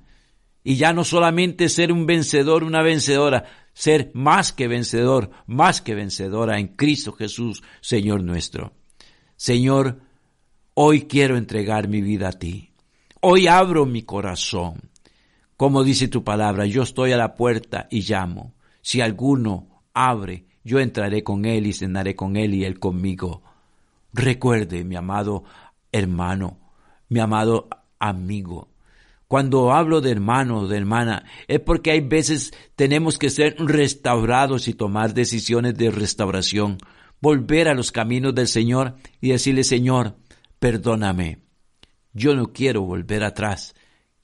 y 0.63 0.77
ya 0.77 0.93
no 0.93 1.03
solamente 1.03 1.69
ser 1.69 1.91
un 1.91 2.05
vencedor, 2.07 2.63
una 2.63 2.81
vencedora, 2.81 3.43
ser 3.73 4.09
más 4.13 4.53
que 4.53 4.67
vencedor, 4.67 5.31
más 5.47 5.81
que 5.81 5.93
vencedora 5.95 6.59
en 6.59 6.69
Cristo 6.69 7.11
Jesús, 7.11 7.61
Señor 7.81 8.23
nuestro. 8.23 8.73
Señor, 9.35 9.99
hoy 10.75 11.03
quiero 11.03 11.35
entregar 11.35 11.89
mi 11.89 12.01
vida 12.01 12.29
a 12.29 12.33
ti. 12.33 12.71
Hoy 13.19 13.47
abro 13.47 13.85
mi 13.85 14.03
corazón. 14.03 14.89
Como 15.57 15.83
dice 15.83 16.07
tu 16.07 16.23
palabra, 16.23 16.65
yo 16.65 16.83
estoy 16.83 17.11
a 17.11 17.17
la 17.17 17.35
puerta 17.35 17.87
y 17.91 18.01
llamo. 18.01 18.53
Si 18.81 19.01
alguno 19.01 19.74
abre, 19.95 20.45
yo 20.63 20.79
entraré 20.79 21.23
con 21.23 21.45
él 21.45 21.65
y 21.65 21.73
cenaré 21.73 22.15
con 22.15 22.35
él 22.35 22.53
y 22.53 22.65
él 22.65 22.79
conmigo. 22.79 23.41
Recuerde, 24.13 24.83
mi 24.83 24.95
amado 24.95 25.43
hermano, 25.91 26.59
mi 27.09 27.19
amado 27.19 27.69
amigo, 27.97 28.69
cuando 29.27 29.73
hablo 29.73 30.01
de 30.01 30.11
hermano, 30.11 30.67
de 30.67 30.77
hermana, 30.77 31.25
es 31.47 31.59
porque 31.59 31.91
hay 31.91 32.01
veces 32.01 32.53
tenemos 32.75 33.17
que 33.17 33.31
ser 33.31 33.55
restaurados 33.57 34.67
y 34.67 34.73
tomar 34.73 35.13
decisiones 35.13 35.75
de 35.75 35.89
restauración, 35.89 36.77
volver 37.21 37.67
a 37.67 37.73
los 37.73 37.91
caminos 37.91 38.35
del 38.35 38.47
Señor 38.47 38.95
y 39.21 39.29
decirle, 39.29 39.63
Señor, 39.63 40.17
perdóname. 40.59 41.39
Yo 42.13 42.35
no 42.35 42.53
quiero 42.53 42.83
volver 42.83 43.23
atrás, 43.23 43.73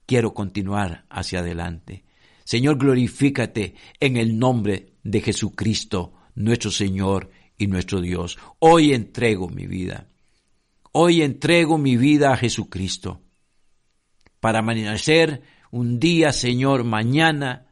quiero 0.05 0.33
continuar 0.33 1.05
hacia 1.09 1.39
adelante. 1.39 2.05
Señor, 2.43 2.77
glorifícate 2.77 3.75
en 3.99 4.17
el 4.17 4.37
nombre 4.37 4.90
de 5.03 5.21
Jesucristo, 5.21 6.13
nuestro 6.35 6.71
Señor 6.71 7.29
y 7.57 7.67
nuestro 7.67 8.01
Dios. 8.01 8.37
Hoy 8.59 8.93
entrego 8.93 9.49
mi 9.49 9.67
vida. 9.67 10.07
Hoy 10.91 11.21
entrego 11.21 11.77
mi 11.77 11.97
vida 11.97 12.33
a 12.33 12.37
Jesucristo. 12.37 13.21
Para 14.39 14.59
amanecer 14.59 15.41
un 15.71 15.99
día, 15.99 16.33
Señor, 16.33 16.83
mañana, 16.83 17.67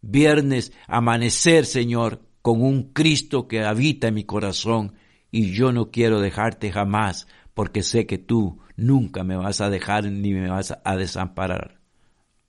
viernes, 0.00 0.72
amanecer, 0.86 1.66
Señor, 1.66 2.22
con 2.40 2.62
un 2.62 2.92
Cristo 2.92 3.46
que 3.46 3.62
habita 3.62 4.08
en 4.08 4.14
mi 4.14 4.24
corazón. 4.24 4.94
Y 5.30 5.52
yo 5.52 5.72
no 5.72 5.90
quiero 5.90 6.20
dejarte 6.20 6.70
jamás, 6.72 7.26
porque 7.54 7.82
sé 7.82 8.06
que 8.06 8.18
tú 8.18 8.60
nunca 8.76 9.24
me 9.24 9.36
vas 9.36 9.60
a 9.60 9.70
dejar 9.70 10.04
ni 10.04 10.32
me 10.32 10.48
vas 10.48 10.74
a 10.84 10.96
desamparar. 10.96 11.80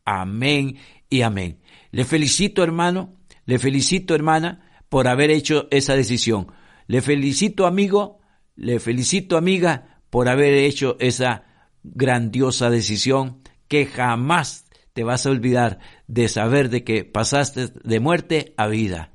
Amén 0.05 0.77
y 1.09 1.21
amén. 1.21 1.59
Le 1.91 2.05
felicito, 2.05 2.63
hermano, 2.63 3.15
le 3.45 3.59
felicito, 3.59 4.15
hermana, 4.15 4.61
por 4.89 5.07
haber 5.07 5.31
hecho 5.31 5.67
esa 5.71 5.95
decisión. 5.95 6.47
Le 6.87 7.01
felicito, 7.01 7.65
amigo, 7.65 8.19
le 8.55 8.79
felicito, 8.79 9.37
amiga, 9.37 10.01
por 10.09 10.29
haber 10.29 10.53
hecho 10.53 10.97
esa 10.99 11.43
grandiosa 11.83 12.69
decisión 12.69 13.41
que 13.67 13.85
jamás 13.85 14.65
te 14.93 15.03
vas 15.03 15.25
a 15.25 15.31
olvidar 15.31 15.79
de 16.07 16.27
saber 16.29 16.69
de 16.69 16.83
que 16.83 17.03
pasaste 17.03 17.69
de 17.83 17.99
muerte 17.99 18.53
a 18.57 18.67
vida. 18.67 19.12